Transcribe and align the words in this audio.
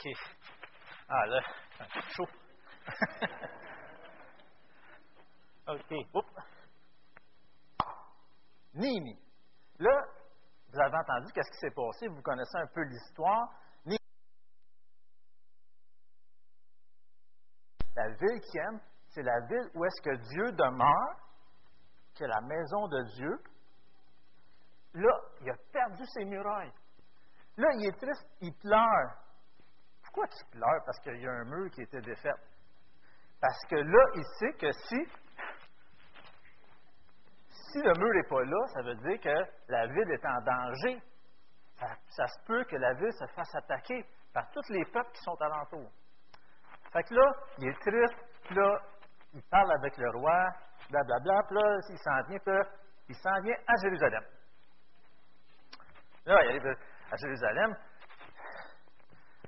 OK. 0.00 0.12
Ah, 1.08 1.26
là, 1.26 1.40
c'est 1.92 2.00
chaud. 2.14 2.28
OK. 5.68 5.92
Oups. 6.14 6.26
Là, 9.78 10.04
vous 10.68 10.80
avez 10.80 10.96
entendu 10.96 11.32
qu'est-ce 11.32 11.50
qui 11.50 11.58
s'est 11.58 11.74
passé, 11.74 12.08
vous 12.08 12.22
connaissez 12.22 12.56
un 12.56 12.66
peu 12.68 12.82
l'histoire. 12.82 13.50
La 17.96 18.08
ville 18.08 18.40
qui 18.40 18.58
aime, 18.58 18.80
c'est 19.08 19.22
la 19.22 19.40
ville 19.40 19.70
où 19.74 19.84
est-ce 19.84 20.00
que 20.00 20.16
Dieu 20.32 20.52
demeure, 20.52 21.16
que 22.14 22.24
la 22.24 22.40
maison 22.40 22.88
de 22.88 23.02
Dieu. 23.16 23.38
Là, 24.94 25.20
il 25.42 25.50
a 25.50 25.56
perdu 25.70 26.02
ses 26.06 26.24
murailles. 26.24 26.72
Là, 27.58 27.68
il 27.74 27.86
est 27.86 27.98
triste, 28.00 28.26
il 28.40 28.54
pleure. 28.54 29.18
Pourquoi 30.12 30.26
tu 30.26 30.44
pleures? 30.50 30.82
Parce 30.84 30.98
qu'il 31.00 31.20
y 31.20 31.26
a 31.26 31.30
un 31.30 31.44
mur 31.44 31.70
qui 31.70 31.82
était 31.82 32.00
défait. 32.00 32.32
Parce 33.40 33.64
que 33.68 33.76
là, 33.76 34.04
il 34.16 34.24
sait 34.38 34.52
que 34.54 34.72
si, 34.72 34.96
si 37.48 37.78
le 37.78 37.92
mur 37.96 38.12
n'est 38.14 38.28
pas 38.28 38.42
là, 38.42 38.66
ça 38.74 38.82
veut 38.82 38.96
dire 38.96 39.20
que 39.20 39.72
la 39.72 39.86
ville 39.86 40.10
est 40.10 40.26
en 40.26 40.40
danger. 40.40 41.00
Ça, 42.08 42.26
se 42.26 42.44
peut 42.44 42.64
que 42.64 42.76
la 42.76 42.92
ville 42.94 43.12
se 43.12 43.26
fasse 43.34 43.54
attaquer 43.54 44.04
par 44.34 44.50
tous 44.50 44.68
les 44.70 44.84
peuples 44.86 45.12
qui 45.12 45.22
sont 45.22 45.40
alentours. 45.40 45.90
Fait 46.92 47.04
que 47.04 47.14
là, 47.14 47.32
il 47.58 47.68
est 47.68 47.80
triste, 47.80 48.50
là, 48.50 48.80
il 49.32 49.42
parle 49.44 49.72
avec 49.72 49.96
le 49.96 50.10
roi, 50.10 50.48
blablabla, 50.90 51.42
puis 51.46 51.56
là, 51.56 51.78
il 51.88 51.98
s'en 51.98 52.22
vient, 52.28 52.38
puis 52.38 52.52
là, 52.52 52.62
il 53.08 53.14
s'en 53.14 53.40
vient 53.42 53.56
à 53.66 53.76
Jérusalem. 53.80 54.24
Là, 56.26 56.44
il 56.44 56.48
arrive 56.48 56.76
à 57.12 57.16
Jérusalem, 57.16 57.76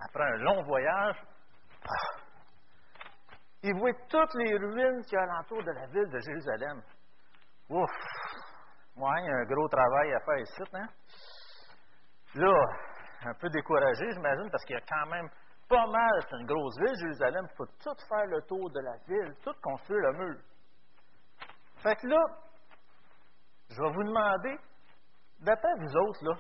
après 0.04 0.24
un 0.24 0.36
long 0.38 0.62
voyage, 0.62 1.16
ah, 1.84 2.22
il 3.62 3.74
voit 3.78 3.92
toutes 4.08 4.34
les 4.34 4.56
ruines 4.56 5.02
qui 5.04 5.16
alentour 5.16 5.62
de 5.62 5.70
la 5.70 5.86
ville 5.86 6.10
de 6.10 6.18
Jérusalem. 6.18 6.82
Ouf! 7.68 7.90
Ouais, 8.96 9.22
il 9.22 9.26
y 9.26 9.30
a 9.30 9.36
un 9.36 9.44
gros 9.44 9.68
travail 9.68 10.12
à 10.12 10.20
faire 10.20 10.38
ici, 10.38 10.62
hein? 10.74 10.88
Là, 12.34 12.64
un 13.24 13.34
peu 13.34 13.48
découragé, 13.50 14.10
j'imagine, 14.12 14.50
parce 14.50 14.64
qu'il 14.64 14.74
y 14.74 14.78
a 14.78 14.82
quand 14.82 15.06
même 15.06 15.28
pas 15.68 15.86
mal, 15.86 16.10
c'est 16.28 16.36
une 16.36 16.46
grosse 16.46 16.78
ville, 16.78 16.94
Jérusalem, 17.00 17.46
il 17.50 17.56
faut 17.56 17.66
tout 17.66 18.06
faire 18.08 18.26
le 18.26 18.42
tour 18.42 18.70
de 18.70 18.80
la 18.80 18.96
ville, 19.08 19.34
tout 19.42 19.54
construire 19.62 20.00
le 20.00 20.12
mur. 20.18 20.40
Fait 21.82 21.96
que 21.96 22.06
là, 22.06 22.22
je 23.70 23.80
vais 23.80 23.92
vous 23.92 24.04
demander, 24.04 24.58
d'après 25.40 25.74
vous 25.78 25.96
autres, 25.96 26.24
là, 26.24 26.34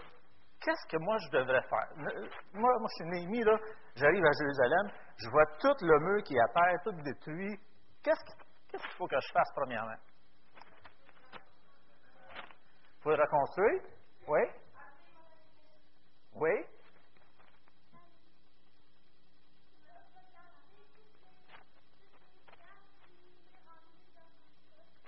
qu'est-ce 0.62 0.86
que 0.88 0.96
moi 0.98 1.16
je 1.18 1.38
devrais 1.38 1.62
faire? 1.62 1.88
Moi, 1.96 2.72
moi 2.78 2.88
je 2.88 2.94
suis 2.94 3.10
Néhémie, 3.10 3.42
là, 3.42 3.56
j'arrive 3.94 4.24
à 4.24 4.32
Jérusalem, 4.38 4.90
je 5.18 5.28
vois 5.28 5.46
tout 5.60 5.74
le 5.80 5.98
mur 6.00 6.22
qui 6.24 6.34
est 6.34 6.40
à 6.40 6.78
tout 6.84 6.92
détruit. 7.02 7.58
Qu'est-ce 8.02 8.24
qu'il 8.68 8.80
faut 8.96 9.06
que 9.06 9.20
je 9.20 9.32
fasse 9.32 9.50
premièrement? 9.54 9.98
Il 12.98 13.02
faut 13.02 13.10
le 13.10 13.22
reconstruire? 13.22 13.82
Oui? 14.28 14.40
Oui? 16.34 16.50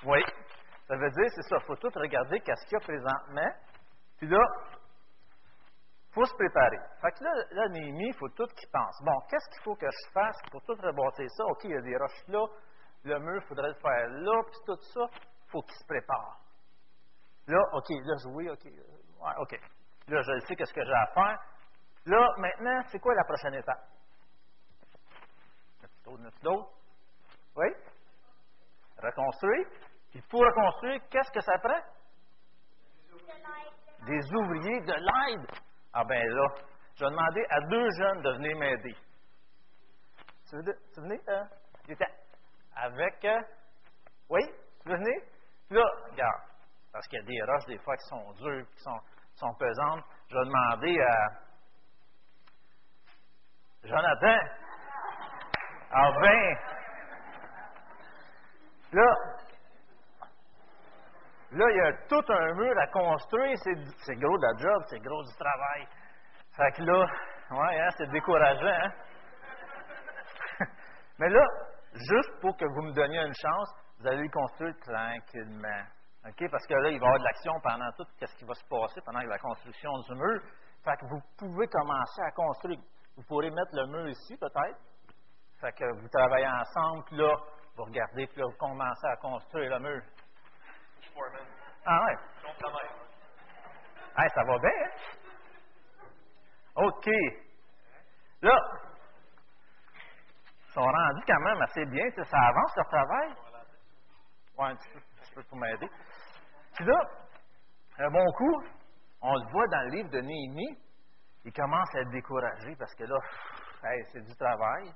Oui. 0.04 0.22
Ça 0.86 0.97
veut 0.97 1.10
dire, 1.10 1.31
c'est 1.34 1.42
ça, 1.42 1.56
il 1.60 1.66
faut 1.66 1.76
tout 1.76 1.91
regarder 1.94 2.41
qu'est-ce 2.41 2.65
qu'il 2.66 2.75
y 2.75 2.76
a 2.76 2.81
présentement. 2.81 3.53
Puis 4.19 4.28
là, 4.28 4.38
il 6.15 6.21
faut 6.21 6.27
se 6.27 6.35
préparer. 6.35 6.79
Fait 7.01 7.11
que 7.11 7.25
là, 7.25 7.33
là 7.51 7.69
Néhémie, 7.71 8.07
il 8.07 8.15
faut 8.15 8.29
tout 8.29 8.47
qu'il 8.47 8.69
pense. 8.71 9.03
Bon, 9.03 9.19
qu'est-ce 9.29 9.51
qu'il 9.51 9.63
faut 9.65 9.75
que 9.75 9.87
je 9.91 10.11
fasse 10.13 10.37
pour 10.53 10.63
tout 10.63 10.75
rebâtir 10.75 11.29
ça? 11.29 11.45
OK, 11.47 11.65
il 11.65 11.71
y 11.71 11.77
a 11.77 11.81
des 11.81 11.97
roches 11.97 12.29
là, 12.29 12.47
le 13.03 13.19
mur, 13.19 13.43
il 13.43 13.49
faudrait 13.49 13.69
le 13.69 13.75
faire 13.75 14.09
là, 14.09 14.43
puis 14.47 14.61
tout 14.65 14.81
ça, 14.95 15.01
il 15.11 15.51
faut 15.51 15.63
qu'il 15.63 15.75
se 15.77 15.85
prépare. 15.87 16.39
Là, 17.49 17.59
OK, 17.73 17.89
là, 17.91 18.15
oui, 18.33 18.49
OK. 18.49 18.65
Ouais, 18.65 19.33
OK. 19.39 19.61
Là, 20.07 20.23
je 20.23 20.47
sais 20.47 20.55
qu'est-ce 20.55 20.73
que 20.73 20.85
j'ai 20.85 20.93
à 20.93 21.07
faire. 21.15 21.39
Là, 22.07 22.29
maintenant, 22.39 22.81
c'est 22.91 23.01
quoi 23.01 23.13
la 23.15 23.25
prochaine 23.25 23.55
étape? 23.55 23.85
Oui? 27.57 27.67
Reconstruire. 29.03 29.67
Puis 30.11 30.23
pour 30.31 30.41
reconstruire, 30.43 31.01
qu'est-ce 31.11 31.33
que 31.33 31.41
ça 31.41 31.59
prend? 31.59 31.81
Des 34.07 34.35
ouvriers 34.35 34.81
de 34.83 34.93
l'aide. 34.93 35.51
Ah 35.97 36.03
ben 36.05 36.28
là, 36.28 36.49
je 36.97 37.05
vais 37.05 37.10
demander 37.10 37.44
à 37.50 37.60
deux 37.60 37.88
jeunes 37.99 38.22
de 38.22 38.31
venir 38.32 38.56
m'aider. 38.59 38.97
Tu 40.50 40.56
veux, 40.56 40.62
tu? 40.93 41.00
Hein? 41.28 41.49
Avec. 42.77 43.25
Euh, 43.25 43.41
oui? 44.31 44.41
Tu 44.83 44.88
veux 44.88 44.97
venir? 44.97 45.22
Puis 45.69 45.77
là, 45.77 45.84
regarde, 46.10 46.43
parce 46.93 47.06
qu'il 47.06 47.21
y 47.21 47.22
a 47.22 47.27
des 47.27 47.53
roches 47.53 47.66
des 47.66 47.78
fois 47.78 47.97
qui 47.97 48.06
sont 48.09 48.33
dures, 48.33 48.66
qui 48.75 48.83
sont, 48.83 49.00
sont 49.34 49.54
pesantes. 49.54 50.04
Je 50.28 50.34
vais 50.34 50.44
demander 50.44 51.00
à 51.00 51.44
Jonathan. 53.84 54.38
Ah 55.93 56.10
ben, 56.21 56.59
là, 58.93 59.15
là, 61.54 61.70
il 61.70 61.76
y 61.76 61.81
a 61.81 61.92
tout 62.09 62.32
un 62.32 62.54
mur 62.54 62.78
à 62.78 62.87
construire. 62.88 63.56
C'est 63.59 64.16
gros 64.16 64.38
de 64.38 64.42
la 64.42 64.59
job, 64.59 64.82
c'est 64.88 65.00
gros 65.00 65.22
du 65.22 65.34
travail. 65.37 65.87
Fait 66.56 66.72
que 66.72 66.82
là, 66.82 67.06
ouais, 67.50 67.81
hein, 67.81 67.88
c'est 67.97 68.10
décourageant. 68.10 68.66
Hein? 68.66 68.92
Mais 71.19 71.28
là, 71.28 71.44
juste 71.92 72.41
pour 72.41 72.56
que 72.56 72.65
vous 72.65 72.82
me 72.82 72.92
donniez 72.92 73.20
une 73.20 73.34
chance, 73.34 73.75
vous 74.00 74.06
allez 74.06 74.22
le 74.22 74.31
construire 74.31 74.75
tranquillement. 74.81 75.84
OK? 76.26 76.50
Parce 76.50 76.66
que 76.66 76.75
là, 76.75 76.91
il 76.91 76.98
va 76.98 77.06
y 77.06 77.09
avoir 77.09 77.19
de 77.19 77.25
l'action 77.25 77.53
pendant 77.62 77.91
tout 77.97 78.04
ce 78.19 78.36
qui 78.36 78.44
va 78.44 78.54
se 78.54 78.65
passer 78.69 79.00
pendant 79.04 79.21
la 79.21 79.38
construction 79.38 79.91
du 80.09 80.15
mur. 80.15 80.41
Fait 80.84 80.97
que 80.97 81.06
vous 81.06 81.21
pouvez 81.38 81.66
commencer 81.69 82.22
à 82.22 82.31
construire. 82.32 82.78
Vous 83.16 83.22
pourrez 83.28 83.50
mettre 83.50 83.72
le 83.72 83.86
mur 83.86 84.09
ici, 84.09 84.36
peut-être. 84.36 84.78
Fait 85.60 85.72
que 85.72 85.84
vous 86.00 86.09
travaillez 86.09 86.48
ensemble, 86.48 87.04
puis 87.04 87.16
là, 87.16 87.34
vous 87.77 87.84
regardez, 87.84 88.27
puis 88.27 88.41
là, 88.41 88.47
vous 88.47 88.59
commencez 88.59 89.07
à 89.07 89.16
construire 89.16 89.71
le 89.71 89.80
mur. 89.80 90.03
Ah 91.87 92.01
ouais? 92.05 92.16
Hey, 94.16 94.31
ça 94.34 94.45
va 94.45 94.59
bien, 94.59 94.71
hein? 94.71 94.91
OK. 96.77 97.07
Là, 98.43 98.59
ils 100.66 100.72
sont 100.72 100.81
rendus 100.83 101.25
quand 101.27 101.41
même 101.41 101.63
assez 101.63 101.84
bien. 101.87 102.05
Ça 102.25 102.39
avance 102.39 102.77
leur 102.77 102.89
travail? 102.89 103.34
Ouais, 104.59 104.66
un 104.66 104.77
petit 104.77 104.89
peu, 104.91 104.99
un 104.99 105.22
petit 105.22 105.34
peu 105.34 105.43
pour 105.45 105.59
m'aider. 105.59 105.89
Puis 106.75 106.84
là, 106.84 107.01
un 107.99 108.10
bon 108.10 108.33
coup, 108.33 108.65
on 109.21 109.34
le 109.34 109.51
voit 109.51 109.67
dans 109.69 109.83
le 109.83 109.91
livre 109.91 110.10
de 110.10 110.21
Néhémie, 110.21 110.78
il 111.45 111.53
commence 111.53 111.95
à 111.95 112.01
être 112.01 112.10
découragé 112.10 112.75
parce 112.77 112.95
que 112.95 113.05
là, 113.05 113.17
hey, 113.84 114.05
c'est 114.13 114.21
du 114.22 114.34
travail. 114.37 114.93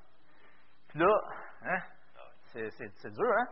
Puis 0.88 0.98
là, 0.98 1.20
hein, 1.62 1.78
c'est 2.52 3.10
dur, 3.12 3.32
hein? 3.38 3.46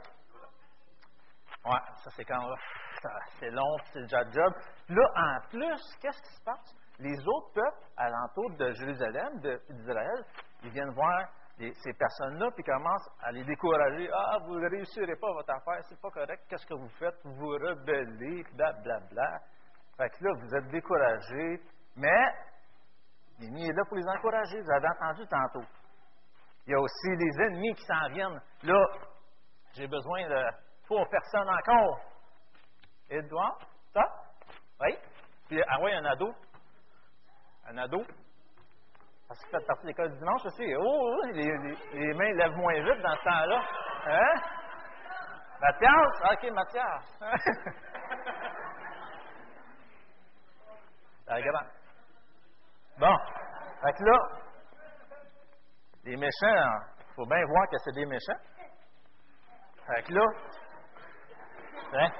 Ouais, 1.67 1.81
ça 1.97 2.11
c'est 2.15 2.25
quand 2.25 2.41
c'est 3.41 3.51
long, 3.51 3.77
c'est 3.93 4.03
déjà 4.03 4.23
job. 4.31 4.53
Là, 4.89 5.03
en 5.17 5.49
plus, 5.49 5.81
qu'est-ce 6.01 6.23
qui 6.23 6.35
se 6.37 6.45
passe? 6.45 6.77
Les 6.99 7.19
autres 7.27 7.53
peuples 7.55 7.87
alentour 7.97 8.51
de 8.57 8.73
Jérusalem, 8.73 9.41
d'Israël, 9.41 10.25
ils 10.63 10.71
viennent 10.71 10.95
voir 10.95 11.29
ces 11.59 11.93
personnes-là, 11.95 12.51
puis 12.55 12.63
commencent 12.63 13.11
à 13.21 13.33
les 13.33 13.45
décourager. 13.45 14.09
Ah, 14.13 14.39
vous 14.47 14.61
ne 14.61 14.71
réussirez 14.71 15.17
pas 15.17 15.33
votre 15.33 15.53
affaire, 15.53 15.83
c'est 15.89 16.01
pas 16.01 16.11
correct. 16.11 16.45
Qu'est-ce 16.49 16.67
que 16.67 16.75
vous 16.75 16.89
faites? 17.01 17.17
Vous 17.25 17.35
vous 17.35 17.49
rebellez, 17.49 18.45
blablabla. 18.55 19.09
Bla, 19.09 19.09
bla. 19.11 19.41
Fait 19.97 20.11
que 20.11 20.25
là, 20.25 20.31
vous 20.39 20.55
êtes 20.55 20.71
découragés, 20.71 21.61
mais 21.97 22.33
Némi 23.41 23.69
est 23.69 23.73
là 23.73 23.83
pour 23.89 23.97
les 23.97 24.09
encourager. 24.09 24.61
Vous 24.61 24.71
avez 24.71 24.89
entendu 24.89 25.27
tantôt. 25.27 25.67
Il 26.67 26.73
y 26.73 26.75
a 26.75 26.81
aussi 26.81 27.09
les 27.09 27.45
ennemis 27.45 27.75
qui 27.75 27.85
s'en 27.85 28.09
viennent. 28.11 28.41
Là, 28.63 28.87
j'ai 29.75 29.87
besoin 29.87 30.29
de 30.29 30.66
trois 30.87 31.07
personnes 31.07 31.49
encore. 31.49 32.01
Edouard, 33.11 33.59
ça? 33.93 34.03
Oui? 34.81 34.97
Puis, 35.49 35.63
ah 35.63 35.77
oui, 35.83 35.93
un 35.93 36.05
ado. 36.05 36.33
Un 37.69 37.79
ado. 37.79 38.05
Parce 39.29 39.41
que 39.41 39.47
vous 39.47 39.53
faites 39.59 39.67
partie 39.67 39.83
de 39.83 39.89
l'école 39.89 40.13
du 40.13 40.19
dimanche 40.19 40.45
aussi. 40.45 40.73
Oh, 40.79 41.21
les, 41.33 41.43
les, 41.43 41.75
les, 41.95 42.15
mains 42.15 42.33
lèvent 42.33 42.57
moins 42.57 42.75
vite 42.75 43.03
dans 43.03 43.17
ce 43.17 43.25
temps-là. 43.25 43.61
Hein? 44.07 44.35
Mathias? 45.61 46.21
OK, 46.33 46.45
Mathias. 46.53 47.19
bon. 52.99 53.19
Fait 53.83 53.93
que 53.93 54.05
là, 54.05 54.19
les 56.05 56.17
méchants, 56.17 56.79
il 57.01 57.15
faut 57.17 57.27
bien 57.27 57.45
voir 57.47 57.69
que 57.69 57.77
c'est 57.85 57.95
des 57.95 58.07
méchants. 58.07 58.39
Fait 59.87 60.03
que 60.03 60.13
là, 60.13 60.25
hein? 61.95 62.11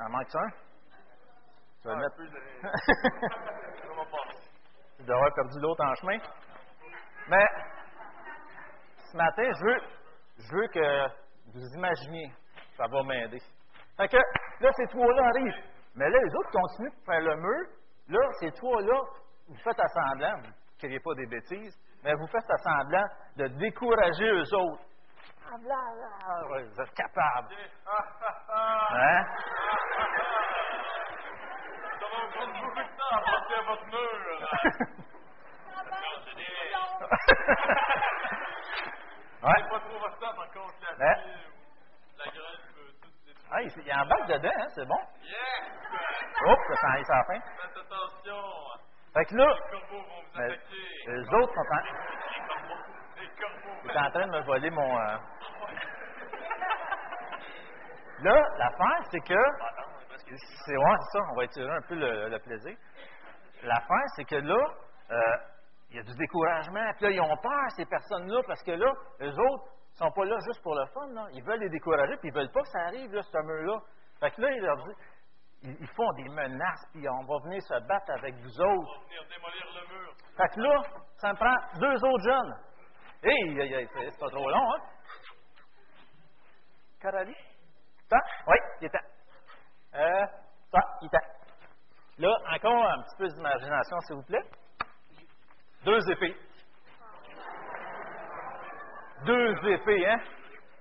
En 0.00 0.10
manque 0.10 0.34
un? 0.34 0.50
Tu 1.82 1.88
vas 1.88 1.94
le 1.94 2.00
mettre. 2.00 2.16
d'avoir 5.06 5.32
perdu 5.34 5.60
l'autre 5.60 5.84
en 5.84 5.94
chemin. 5.94 6.18
Mais 7.28 7.46
ce 9.10 9.16
matin, 9.16 9.42
je 9.42 9.64
veux, 9.64 9.80
je 10.38 10.56
veux 10.56 10.66
que 10.68 11.08
vous 11.52 11.66
imaginiez. 11.76 12.32
Ça 12.76 12.86
va 12.88 13.02
m'aider. 13.04 13.40
Fait 13.96 14.08
que 14.08 14.16
là, 14.16 14.70
ces 14.76 14.86
trois-là 14.88 15.22
arrivent. 15.26 15.64
Mais 15.94 16.08
là, 16.10 16.18
les 16.18 16.34
autres 16.34 16.50
continuent 16.50 16.90
de 16.90 17.04
faire 17.04 17.20
le 17.20 17.36
mur. 17.36 17.66
Là, 18.08 18.20
ces 18.40 18.50
trois-là, 18.52 19.00
vous 19.48 19.56
faites 19.56 19.80
assemblant, 19.80 20.36
vous 20.42 20.48
ne 20.48 20.78
criez 20.78 21.00
pas 21.00 21.14
des 21.14 21.26
bêtises, 21.26 21.74
mais 22.04 22.12
vous 22.14 22.26
faites 22.26 22.50
assemblant 22.50 23.04
de 23.36 23.46
décourager 23.58 24.28
eux 24.28 24.54
autres. 24.54 24.84
Ah, 25.48 25.56
bla, 25.58 25.80
ouais, 26.50 26.62
vous 26.64 26.80
êtes 26.80 26.94
capables. 26.94 27.54
Hein? 28.48 29.24
Ça 32.00 32.06
va 32.06 32.16
vous 32.24 32.30
prendre 32.32 32.52
beaucoup 32.60 32.80
de 32.80 32.82
temps 32.96 33.16
à 33.16 33.18
à 33.58 33.62
votre 33.62 33.86
mur. 33.86 33.98
ouais. 39.42 39.62
Pas 39.68 39.80
trop 39.80 39.98
votre 39.98 40.18
temps, 40.18 40.34
par 40.34 40.50
contre, 40.52 40.74
la 40.82 41.06
Hein? 41.06 41.16
la 42.18 42.24
graine 42.24 42.62
peut 42.74 42.92
tout. 43.02 43.10
Ah, 43.50 43.62
il 43.62 43.86
y 43.86 43.90
a 43.90 43.98
un 44.00 44.06
bac 44.06 44.26
dedans, 44.26 44.50
hein, 44.58 44.68
c'est 44.74 44.86
bon. 44.86 44.98
Yes! 45.22 45.36
Hop, 46.46 46.58
ça 46.68 46.74
s'en 46.80 46.94
est 46.94 47.10
à 47.10 47.16
la 47.16 47.24
fin. 47.24 47.40
Faites 47.40 47.76
attention. 47.76 48.42
Fait 49.14 49.24
que 49.24 49.34
là, 49.36 49.46
Les 49.46 49.60
corbeaux 49.70 50.02
vont 50.02 50.22
vous 50.22 50.40
attaquer. 50.40 50.86
les 51.06 51.34
autres 51.34 51.54
sont 51.54 51.60
en, 51.60 51.80
Les 51.80 52.40
corbeaux. 52.48 52.82
Les 53.20 53.28
corbeaux. 53.28 53.78
ils 53.84 53.90
sont 53.92 53.98
en 53.98 54.10
train 54.10 54.26
de 54.26 54.30
me 54.32 54.40
voler 54.42 54.70
mon. 54.70 54.98
euh, 55.00 55.16
Là, 58.22 58.42
l'affaire, 58.58 59.08
c'est 59.10 59.20
que. 59.20 59.34
C'est 60.26 60.76
ouais, 60.76 60.96
c'est 61.00 61.18
ça, 61.18 61.24
on 61.30 61.36
va 61.36 61.44
étirer 61.44 61.70
un 61.70 61.82
peu 61.82 61.94
le, 61.94 62.28
le 62.28 62.38
plaisir. 62.38 62.76
L'affaire, 63.62 64.04
c'est 64.16 64.24
que 64.24 64.36
là, 64.36 64.64
euh, 65.10 65.36
il 65.90 65.96
y 65.96 66.00
a 66.00 66.02
du 66.02 66.14
découragement. 66.16 66.92
Puis 66.96 67.04
là, 67.04 67.10
ils 67.10 67.20
ont 67.20 67.36
peur, 67.36 67.70
ces 67.76 67.84
personnes-là, 67.86 68.40
parce 68.46 68.62
que 68.62 68.72
là, 68.72 68.92
eux 69.20 69.32
autres 69.32 69.64
sont 69.94 70.10
pas 70.10 70.24
là 70.24 70.36
juste 70.46 70.62
pour 70.62 70.74
le 70.74 70.86
fun. 70.86 71.08
Là. 71.12 71.26
Ils 71.32 71.44
veulent 71.44 71.60
les 71.60 71.68
décourager, 71.68 72.16
puis 72.16 72.28
ils 72.28 72.34
veulent 72.34 72.50
pas 72.50 72.62
que 72.62 72.68
ça 72.68 72.80
arrive, 72.86 73.12
là, 73.12 73.22
ce 73.22 73.38
mur-là. 73.38 73.78
Fait 74.20 74.30
que 74.30 74.40
là, 74.42 74.50
ils 74.50 74.60
leur 74.62 74.76
disent. 74.76 74.96
Ils, 75.62 75.76
ils 75.80 75.88
font 75.88 76.12
des 76.12 76.28
menaces, 76.28 76.86
puis 76.92 77.08
on 77.08 77.24
va 77.24 77.38
venir 77.44 77.62
se 77.62 77.86
battre 77.86 78.10
avec 78.18 78.34
vous 78.36 78.60
autres. 78.60 78.94
Pour 78.94 79.04
venir 79.04 79.22
démolir 79.28 79.66
le 79.74 79.94
mur. 79.94 80.14
Fait 80.36 80.48
que 80.54 80.60
là, 80.60 80.82
ça 81.16 81.32
me 81.32 81.36
prend 81.36 81.80
deux 81.80 81.94
autres 81.94 82.24
jeunes. 82.24 82.54
Hé, 83.22 83.30
hey, 83.30 83.72
hey, 83.72 83.88
c'est 83.92 84.10
c'est 84.10 84.20
pas 84.20 84.28
trop 84.28 84.50
long, 84.50 84.72
hein? 84.74 84.80
Coralie? 87.00 87.55
Ça? 88.10 88.18
Oui, 88.46 88.56
il 88.80 88.86
est 88.86 88.90
temps. 88.90 89.06
Euh, 89.94 90.26
ça, 90.72 90.80
il 91.02 91.10
temps. 91.10 91.18
Là, 92.18 92.36
encore 92.54 92.84
un 92.90 93.02
petit 93.02 93.16
peu 93.18 93.28
d'imagination, 93.28 94.00
s'il 94.00 94.16
vous 94.16 94.22
plaît. 94.22 94.44
Deux 95.84 96.10
épées. 96.10 96.36
Deux 99.24 99.68
épées, 99.68 100.08
hein? 100.08 100.18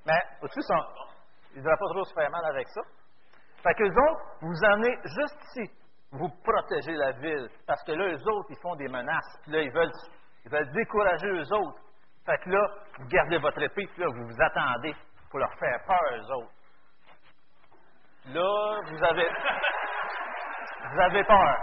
Mais, 0.06 0.22
au-dessus, 0.42 0.62
ils 1.52 1.58
ne 1.58 1.62
devraient 1.62 1.78
pas 1.78 1.86
trop 1.94 2.04
se 2.06 2.14
faire 2.14 2.30
mal 2.30 2.46
avec 2.46 2.68
ça. 2.70 2.82
Fait 3.64 3.74
que 3.74 3.84
les 3.84 3.90
autres, 3.90 4.22
vous 4.42 4.66
emmenez 4.72 4.96
juste 5.04 5.38
ici. 5.46 5.72
Vous 6.12 6.30
protégez 6.44 6.94
la 6.94 7.12
ville. 7.14 7.50
Parce 7.66 7.84
que 7.84 7.94
là, 7.94 8.08
eux 8.14 8.30
autres, 8.30 8.50
ils 8.52 8.62
font 8.62 8.76
des 8.76 8.88
menaces. 8.88 9.40
Puis 9.44 9.52
là, 9.52 9.62
ils 9.62 9.72
veulent, 9.72 9.92
ils 10.46 10.52
veulent 10.52 10.72
décourager 10.72 11.28
eux 11.28 11.54
autres. 11.54 11.80
Fait 12.26 12.38
que 12.38 12.50
là, 12.50 12.68
vous 13.00 13.08
gardez 13.08 13.38
votre 13.40 13.62
épée, 13.62 13.88
puis 13.88 14.02
là, 14.02 14.08
vous 14.08 14.28
vous 14.28 14.42
attendez 14.42 14.96
pour 15.30 15.40
leur 15.40 15.54
faire 15.56 15.84
peur, 15.86 16.00
eux 16.14 16.34
autres. 16.36 16.55
Là, 18.28 18.82
vous 18.86 19.04
avez. 19.04 19.30
Vous 20.92 21.00
avez 21.02 21.24
peur. 21.24 21.58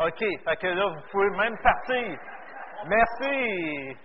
OK. 0.00 0.18
Fait 0.18 0.56
que 0.56 0.66
là, 0.66 0.86
vous 0.88 1.10
pouvez 1.10 1.30
même 1.30 1.56
partir. 1.58 2.18
Merci. 2.86 3.96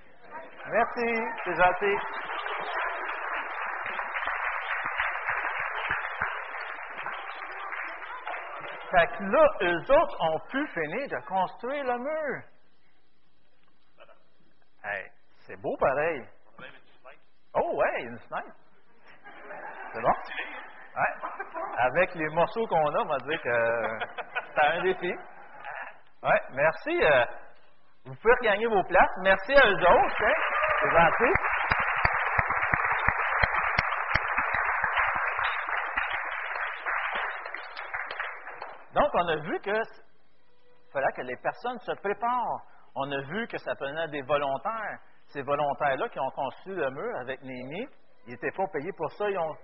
Merci. 0.72 1.24
C'est 1.44 1.56
gentil. 1.56 1.98
Fait 8.92 9.08
que 9.18 9.24
là, 9.24 9.48
eux 9.62 9.82
autres 9.92 10.18
ont 10.22 10.40
pu 10.50 10.68
finir 10.68 11.08
de 11.10 11.26
construire 11.28 11.84
le 11.84 11.98
mur. 12.00 12.44
Hey, 14.84 15.12
c'est 15.46 15.58
beau 15.62 15.76
pareil. 15.78 16.26
Oh, 17.54 17.76
ouais, 17.76 18.02
une 18.04 18.20
fenêtre. 18.20 18.56
C'est 19.94 20.02
bon? 20.02 20.14
Ouais. 21.00 21.30
Avec 21.78 22.14
les 22.16 22.28
morceaux 22.30 22.68
qu'on 22.68 22.94
a, 22.94 23.02
on 23.02 23.06
va 23.06 23.18
dire 23.20 23.42
que 23.42 24.00
c'est 24.56 24.66
un 24.66 24.82
défi. 24.84 25.14
Ouais, 26.22 26.42
merci. 26.52 27.02
euh, 27.02 27.26
vous 28.06 28.16
pouvez 28.16 28.34
regagner 28.42 28.68
vos 28.68 28.84
places. 28.84 29.12
Merci 29.22 29.54
à 29.54 29.66
eux 29.66 29.76
autres. 29.76 30.24
Hein? 30.26 30.34
C'est 30.82 30.92
gentil. 30.92 31.34
Donc, 38.94 39.10
on 39.14 39.28
a 39.30 39.36
vu 39.38 39.60
que 39.62 39.72
fallait 40.92 41.12
que 41.16 41.22
les 41.22 41.38
personnes 41.38 41.80
se 41.80 41.94
préparent. 42.02 42.62
On 42.96 43.10
a 43.10 43.22
vu 43.22 43.48
que 43.48 43.58
ça 43.58 43.74
prenait 43.76 44.08
des 44.10 44.22
volontaires. 44.24 45.00
Ces 45.28 45.44
volontaires-là 45.44 46.10
qui 46.10 46.20
ont 46.20 46.32
construit 46.32 46.76
le 46.76 46.90
mur 46.90 47.16
avec 47.22 47.42
Néhémie, 47.44 47.88
ils 48.26 48.32
n'étaient 48.32 48.52
pas 48.52 48.68
payés 48.74 48.92
pour 48.98 49.12
ça. 49.14 49.30
Ils 49.30 49.38
ont, 49.38 49.56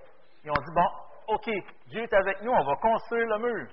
ils 0.44 0.52
ont 0.52 0.62
dit, 0.62 0.72
bon, 0.74 0.88
OK, 1.28 1.50
Dieu 1.88 2.04
est 2.04 2.14
avec 2.14 2.42
nous, 2.42 2.52
on 2.52 2.64
va 2.64 2.76
construire 2.76 3.28
le 3.28 3.40
mur. 3.40 3.70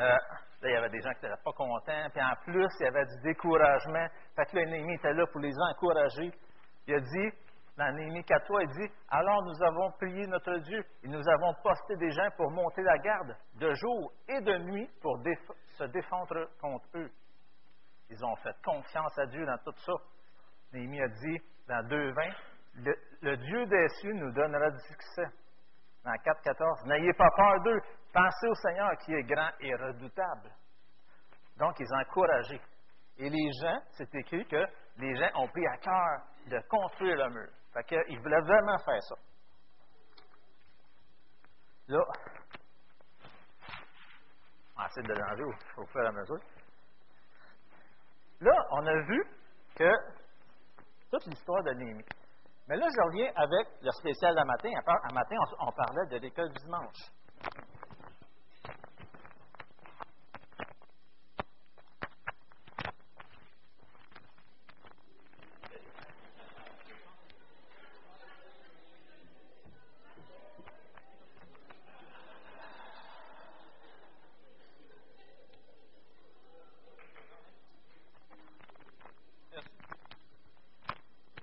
Euh, 0.00 0.04
là, 0.04 0.18
il 0.62 0.72
y 0.72 0.76
avait 0.76 0.90
des 0.90 1.00
gens 1.00 1.12
qui 1.14 1.26
n'étaient 1.26 1.42
pas 1.42 1.52
contents. 1.52 2.08
Puis 2.12 2.22
en 2.22 2.34
plus, 2.44 2.68
il 2.80 2.84
y 2.84 2.88
avait 2.88 3.06
du 3.06 3.22
découragement. 3.22 4.06
Fait 4.36 4.46
que 4.46 4.56
là, 4.56 4.94
était 4.94 5.12
là 5.12 5.26
pour 5.26 5.40
les 5.40 5.54
encourager. 5.70 6.32
Il 6.86 6.94
a 6.94 7.00
dit, 7.00 7.30
dans 7.76 7.92
Néhémie 7.94 8.20
4.3, 8.20 8.62
il 8.62 8.86
dit, 8.86 8.94
alors 9.08 9.42
nous 9.44 9.62
avons 9.62 9.90
prié 9.92 10.26
notre 10.26 10.58
Dieu 10.58 10.84
et 11.02 11.08
nous 11.08 11.28
avons 11.28 11.54
posté 11.62 11.96
des 11.96 12.10
gens 12.10 12.28
pour 12.36 12.50
monter 12.50 12.82
la 12.82 12.98
garde 12.98 13.36
de 13.54 13.74
jour 13.74 14.12
et 14.28 14.40
de 14.40 14.58
nuit 14.58 14.88
pour 15.00 15.18
se 15.78 15.84
défendre 15.84 16.48
contre 16.60 16.86
eux. 16.94 17.10
Ils 18.10 18.24
ont 18.24 18.36
fait 18.36 18.54
confiance 18.64 19.18
à 19.18 19.26
Dieu 19.26 19.44
dans 19.44 19.58
tout 19.58 19.76
ça. 19.78 19.92
Néhémie 20.72 21.00
a 21.00 21.08
dit 21.08 21.38
dans 21.66 21.82
2.20, 21.88 22.34
le, 22.76 22.94
le 23.22 23.36
Dieu 23.36 23.66
des 23.66 23.88
cieux 24.00 24.12
nous 24.12 24.32
donnera 24.32 24.70
du 24.70 24.80
succès. 24.80 25.26
Dans 26.04 26.12
4.14, 26.12 26.86
n'ayez 26.86 27.12
pas 27.14 27.30
peur 27.34 27.60
d'eux, 27.62 27.80
pensez 28.12 28.46
au 28.46 28.54
Seigneur 28.56 28.90
qui 28.98 29.14
est 29.14 29.22
grand 29.22 29.50
et 29.60 29.74
redoutable. 29.74 30.50
Donc, 31.56 31.80
ils 31.80 31.94
encouragé. 31.94 32.60
Et 33.16 33.30
les 33.30 33.52
gens, 33.62 33.78
c'est 33.92 34.14
écrit 34.14 34.44
que 34.46 34.64
les 34.98 35.16
gens 35.16 35.30
ont 35.36 35.48
pris 35.48 35.66
à 35.66 35.76
cœur 35.78 36.22
de 36.46 36.60
construire 36.68 37.16
le 37.16 37.30
mur. 37.30 37.48
Fait 37.72 37.84
qu'ils 37.84 38.20
voulaient 38.20 38.40
vraiment 38.40 38.78
faire 38.78 39.02
ça. 39.02 39.14
Là, 41.88 42.04
on 44.76 44.86
essayer 44.86 45.06
de 45.06 45.12
l'enlever 45.14 45.44
au 45.76 45.86
fur 45.86 46.02
et 46.02 46.06
à 46.06 46.12
mesure. 46.12 46.40
Là, 48.40 48.66
on 48.72 48.86
a 48.86 49.00
vu 49.02 49.24
que 49.76 49.90
toute 51.10 51.26
l'histoire 51.26 51.62
de 51.62 51.70
Néhémie. 51.74 52.04
Mais 52.66 52.76
là, 52.76 52.86
je 52.88 53.02
reviens 53.02 53.30
avec 53.36 53.68
le 53.82 53.90
spécial 53.90 54.34
d'un 54.34 54.44
matin. 54.44 54.70
Un 54.86 55.12
matin, 55.12 55.36
on, 55.60 55.68
on 55.68 55.72
parlait 55.72 56.06
de 56.10 56.16
l'école 56.16 56.50
du 56.50 56.64
dimanche. 56.64 57.10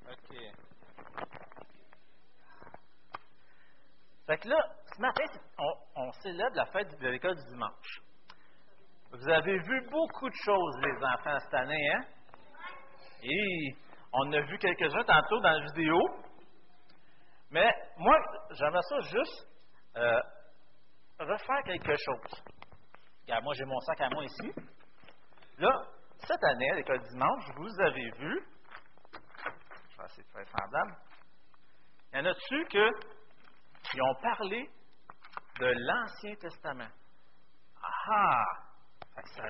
OK. 0.10 0.36
Fait 4.32 4.38
que 4.38 4.48
là, 4.48 4.66
ce 4.96 5.02
matin, 5.02 5.24
on, 5.96 6.12
célèbre 6.52 6.56
la 6.56 6.66
fête 6.66 7.00
de 7.00 7.08
l'école 7.08 7.36
du 7.36 7.46
dimanche. 7.50 8.02
Vous 9.12 9.30
avez 9.30 9.58
vu 9.58 9.90
beaucoup 9.90 10.30
de 10.30 10.36
choses, 10.46 10.78
les 10.84 11.04
enfants, 11.04 11.40
cette 11.40 11.54
année, 11.54 11.90
hein? 11.94 12.04
Et 13.24 13.76
on 14.14 14.32
a 14.32 14.42
vu 14.42 14.58
quelques-uns 14.58 15.04
tantôt 15.04 15.40
dans 15.42 15.52
la 15.52 15.66
vidéo. 15.66 16.00
Mais 17.52 17.70
moi, 17.98 18.18
j'aimerais 18.52 18.82
ça 18.82 19.00
juste 19.02 19.48
euh, 19.98 20.22
refaire 21.20 21.64
quelque 21.66 21.96
chose. 21.98 22.44
Regarde, 23.24 23.44
moi, 23.44 23.54
j'ai 23.54 23.66
mon 23.66 23.80
sac 23.82 24.02
à 24.02 24.10
moi 24.10 24.24
ici. 24.24 24.54
Là, 25.58 25.70
cette 26.18 26.44
année, 26.44 26.72
à 26.72 26.76
l'école 26.76 27.00
du 27.00 27.10
dimanche, 27.10 27.44
vous 27.58 27.82
avez 27.82 28.12
vu, 28.12 28.48
je 29.92 29.98
vais 29.98 30.06
essayer 30.06 30.24
de 30.24 30.30
faire 30.30 30.48
semblable, 30.58 30.96
il 32.14 32.20
y 32.20 32.22
en 32.22 32.26
a-tu 32.26 32.66
qui 32.68 34.02
ont 34.02 34.16
parlé 34.22 34.70
de 35.62 35.68
l'Ancien 35.78 36.36
Testament? 36.38 36.90
Ah! 37.84 38.44
Que 39.16 39.30
ça- 39.30 39.44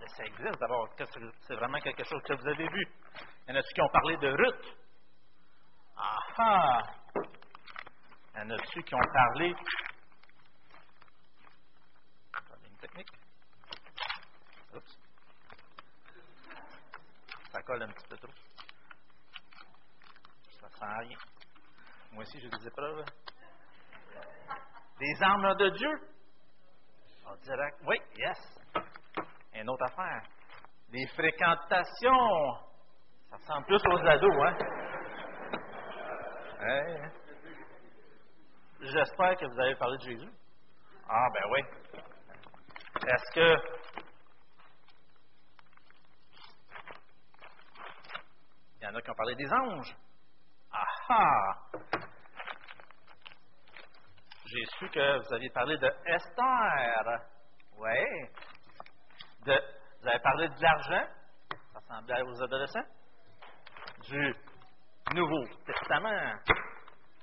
Le 0.00 0.08
ça 0.08 0.24
existe 0.24 0.60
d'abord? 0.60 0.88
C'est 1.46 1.54
vraiment 1.56 1.80
quelque 1.80 2.04
chose 2.04 2.22
que 2.22 2.34
vous 2.34 2.46
avez 2.48 2.68
vu? 2.68 2.86
Il 3.48 3.54
y 3.54 3.56
en 3.56 3.58
a-tu 3.58 3.74
qui 3.74 3.80
ont 3.80 3.88
parlé 3.88 4.16
de 4.18 4.28
Ruth? 4.28 4.78
Ah 5.96 6.16
ah! 6.38 6.80
Il 8.34 8.38
y 8.38 8.42
en 8.42 8.50
a-tu 8.50 8.82
qui 8.84 8.94
ont 8.94 9.12
parlé? 9.12 9.54
Une 12.64 12.76
technique. 12.78 13.08
Oups. 14.74 14.98
Ça 17.50 17.62
colle 17.62 17.82
un 17.82 17.88
petit 17.92 18.06
peu 18.08 18.16
trop. 18.16 18.32
Ça 20.60 20.68
sent 20.68 20.98
rien. 21.00 21.18
Moi 22.12 22.22
aussi, 22.22 22.40
j'ai 22.40 22.48
des 22.48 22.66
épreuves. 22.66 23.04
Les 25.02 25.20
armes 25.20 25.56
de 25.56 25.68
Dieu. 25.70 26.00
On 27.26 27.34
dirait, 27.34 27.72
oui, 27.88 27.96
yes. 28.18 28.38
Une 29.52 29.68
autre 29.68 29.84
affaire. 29.86 30.22
Les 30.92 31.04
fréquentations. 31.08 32.54
Ça 33.28 33.36
ressemble 33.36 33.66
plus 33.66 33.82
aux 33.84 34.06
ados, 34.06 34.46
hein? 34.46 34.56
Hein? 36.60 37.10
J'espère 38.80 39.36
que 39.38 39.46
vous 39.46 39.60
avez 39.60 39.74
parlé 39.74 39.98
de 39.98 40.02
Jésus. 40.04 40.32
Ah, 41.08 41.26
ben 41.34 41.50
oui. 41.50 41.60
Est-ce 43.08 43.34
que. 43.34 43.56
Il 48.80 48.84
y 48.84 48.86
en 48.86 48.94
a 48.94 49.02
qui 49.02 49.10
ont 49.10 49.14
parlé 49.14 49.34
des 49.34 49.52
anges. 49.52 49.96
Ah 50.70 50.86
ah! 51.08 51.61
J'ai 54.52 54.66
su 54.78 54.88
que 54.90 55.18
vous 55.18 55.34
aviez 55.34 55.48
parlé 55.48 55.78
de 55.78 55.90
Esther. 56.04 57.20
Oui. 57.78 58.28
Vous 59.46 60.08
avez 60.08 60.18
parlé 60.18 60.46
de 60.46 60.60
l'argent. 60.60 61.06
Ça 61.72 61.78
ressemblait 61.78 62.20
aux 62.20 62.42
adolescents. 62.42 62.84
Du 64.10 64.34
Nouveau 65.14 65.46
Testament. 65.64 66.34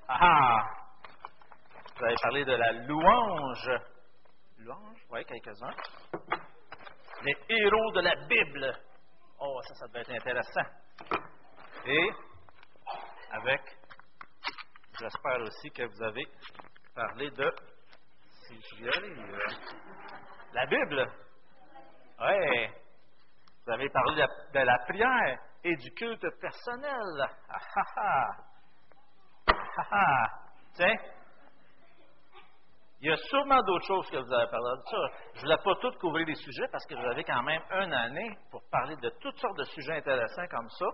Ah 0.08 0.18
ah! 0.22 0.64
Vous 1.98 2.06
avez 2.06 2.16
parlé 2.20 2.46
de 2.46 2.54
la 2.54 2.72
louange. 2.72 3.72
Louange? 4.58 5.00
Oui, 5.12 5.24
quelques-uns. 5.26 5.76
Les 7.22 7.38
héros 7.48 7.92
de 7.92 8.02
la 8.02 8.16
Bible. 8.26 8.76
Oh, 9.40 9.62
ça, 9.68 9.76
ça 9.76 9.88
devait 9.88 10.02
être 10.02 10.14
intéressant. 10.14 10.66
Et 11.86 12.10
avec, 13.34 13.62
j'espère 15.00 15.42
aussi 15.42 15.70
que 15.70 15.84
vous 15.84 16.04
avez 16.04 16.28
parlé 17.00 17.32
de, 17.32 17.56
si 18.46 18.60
j'y 18.60 18.89
arrive, 18.89 19.38
la 20.51 20.65
Bible. 20.65 21.10
Oui. 22.20 22.68
Vous 23.65 23.72
avez 23.72 23.89
parlé 23.89 24.15
de 24.15 24.20
la, 24.20 24.27
de 24.27 24.65
la 24.65 24.77
prière 24.79 25.39
et 25.63 25.75
du 25.77 25.91
culte 25.91 26.25
personnel. 26.41 27.29
Ah 27.48 27.58
ah 27.75 27.84
ah. 27.96 28.27
Ah 29.48 29.88
ah. 29.91 30.25
Tiens. 30.74 30.98
Il 33.00 33.10
y 33.10 33.13
a 33.13 33.15
sûrement 33.15 33.62
d'autres 33.62 33.88
choses 33.88 34.10
que 34.10 34.18
vous 34.18 34.34
avez 34.34 34.51
parlé 34.51 34.75
de 34.75 34.84
ça. 34.84 34.98
Je 35.36 35.38
ne 35.38 35.41
voulais 35.44 35.63
pas 35.63 35.75
tout 35.79 35.98
couvrir 36.00 36.27
les 36.27 36.36
sujets 36.36 36.68
parce 36.70 36.86
que 36.86 36.98
j'avais 36.98 37.24
quand 37.24 37.44
même 37.44 37.62
une 37.72 37.94
année 37.94 38.38
pour 38.51 38.62
parler 38.70 38.98
de 38.98 39.10
toutes 39.22 39.38
sortes 39.38 39.58
de 39.58 39.63
sujets 39.63 40.00
intéressants 40.00 40.48
comme 40.51 40.70
ça. 40.70 40.86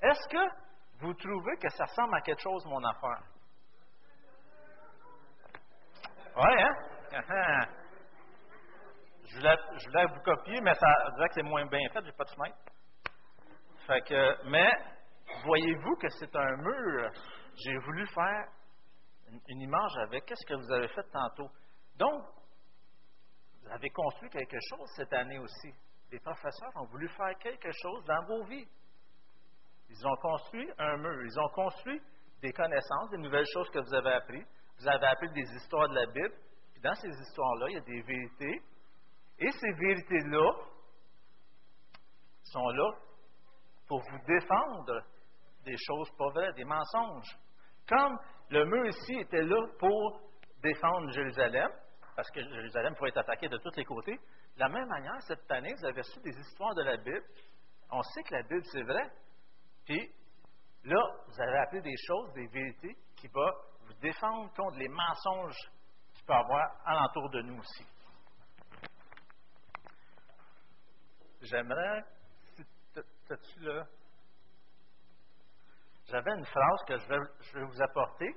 Est-ce 0.00 0.28
que 0.30 0.50
vous 1.00 1.12
trouvez 1.12 1.56
que 1.58 1.68
ça 1.68 1.84
ressemble 1.84 2.14
à 2.14 2.22
quelque 2.22 2.40
chose, 2.40 2.64
mon 2.64 2.82
affaire? 2.82 3.37
Oui, 6.38 6.62
hein? 6.62 6.74
Je 9.26 9.36
voulais, 9.36 9.56
je 9.76 9.88
voulais 9.88 10.06
vous 10.06 10.20
copier, 10.22 10.60
mais 10.62 10.72
ça 10.74 10.86
dirait 11.16 11.28
que 11.28 11.34
c'est 11.34 11.42
moins 11.42 11.66
bien 11.66 11.86
fait, 11.92 12.02
j'ai 12.02 12.12
pas 12.12 12.24
de 12.24 12.30
chemin. 12.30 12.50
Fait 13.86 14.00
que, 14.02 14.48
mais, 14.48 14.70
voyez-vous 15.44 15.96
que 15.96 16.08
c'est 16.08 16.34
un 16.34 16.56
mur. 16.56 17.10
J'ai 17.62 17.76
voulu 17.78 18.06
faire 18.06 18.48
une, 19.28 19.40
une 19.48 19.60
image 19.62 19.96
avec 20.06 20.24
qu'est-ce 20.24 20.46
que 20.46 20.54
vous 20.54 20.72
avez 20.72 20.88
fait 20.88 21.02
tantôt? 21.12 21.50
Donc, 21.96 22.24
vous 23.60 23.68
avez 23.70 23.90
construit 23.90 24.30
quelque 24.30 24.58
chose 24.70 24.88
cette 24.96 25.12
année 25.12 25.38
aussi. 25.38 25.74
Les 26.10 26.20
professeurs 26.20 26.72
ont 26.76 26.86
voulu 26.86 27.08
faire 27.08 27.36
quelque 27.38 27.70
chose 27.82 28.04
dans 28.06 28.24
vos 28.24 28.44
vies. 28.44 28.68
Ils 29.90 30.06
ont 30.06 30.16
construit 30.22 30.70
un 30.78 30.96
mur. 30.96 31.22
Ils 31.22 31.40
ont 31.40 31.48
construit 31.50 32.00
des 32.40 32.52
connaissances, 32.52 33.10
des 33.10 33.18
nouvelles 33.18 33.46
choses 33.52 33.68
que 33.70 33.80
vous 33.80 33.94
avez 33.94 34.12
apprises. 34.12 34.46
Vous 34.78 34.88
avez 34.88 35.06
appris 35.06 35.30
des 35.32 35.54
histoires 35.56 35.88
de 35.88 35.94
la 35.94 36.06
Bible. 36.06 36.34
Puis 36.72 36.82
dans 36.82 36.94
ces 36.94 37.08
histoires-là, 37.08 37.66
il 37.68 37.74
y 37.74 37.78
a 37.78 37.80
des 37.80 38.02
vérités. 38.02 38.62
Et 39.40 39.50
ces 39.50 39.72
vérités-là 39.72 40.52
sont 42.44 42.68
là 42.70 42.90
pour 43.86 44.00
vous 44.00 44.18
défendre 44.26 45.02
des 45.64 45.76
choses 45.86 46.10
pas 46.16 46.28
vraies, 46.30 46.52
des 46.54 46.64
mensonges. 46.64 47.36
Comme 47.88 48.18
le 48.50 48.64
mur 48.64 48.86
ici 48.86 49.14
était 49.14 49.42
là 49.42 49.66
pour 49.78 50.20
défendre 50.62 51.10
Jérusalem, 51.12 51.70
parce 52.16 52.30
que 52.30 52.40
Jérusalem 52.40 52.94
pouvait 52.96 53.10
être 53.10 53.18
attaqué 53.18 53.48
de 53.48 53.58
tous 53.58 53.74
les 53.76 53.84
côtés, 53.84 54.16
de 54.16 54.60
la 54.60 54.68
même 54.68 54.88
manière, 54.88 55.20
cette 55.22 55.50
année, 55.50 55.72
vous 55.78 55.84
avez 55.84 56.00
reçu 56.00 56.20
des 56.20 56.36
histoires 56.36 56.74
de 56.74 56.82
la 56.82 56.96
Bible. 56.96 57.22
On 57.90 58.02
sait 58.02 58.22
que 58.24 58.34
la 58.34 58.42
Bible, 58.42 58.64
c'est 58.64 58.82
vrai. 58.82 59.10
Puis 59.84 60.10
là, 60.84 61.00
vous 61.26 61.40
avez 61.40 61.58
appris 61.58 61.80
des 61.80 61.96
choses, 62.06 62.32
des 62.34 62.46
vérités 62.48 62.96
qui 63.16 63.28
vont 63.28 63.52
défendre 64.00 64.52
contre 64.54 64.78
les 64.78 64.88
mensonges 64.88 65.56
qu'il 66.14 66.24
peut 66.24 66.32
y 66.32 66.36
avoir 66.36 66.66
alentour 66.84 67.30
de 67.30 67.42
nous 67.42 67.58
aussi. 67.58 67.86
J'aimerais, 71.42 72.04
si 72.56 72.64
t'as-tu 73.28 73.60
là, 73.60 73.84
j'avais 76.06 76.32
une 76.32 76.46
phrase 76.46 76.84
que 76.86 76.98
je 76.98 77.06
vais, 77.06 77.18
je 77.40 77.58
vais 77.58 77.64
vous 77.64 77.82
apporter. 77.82 78.34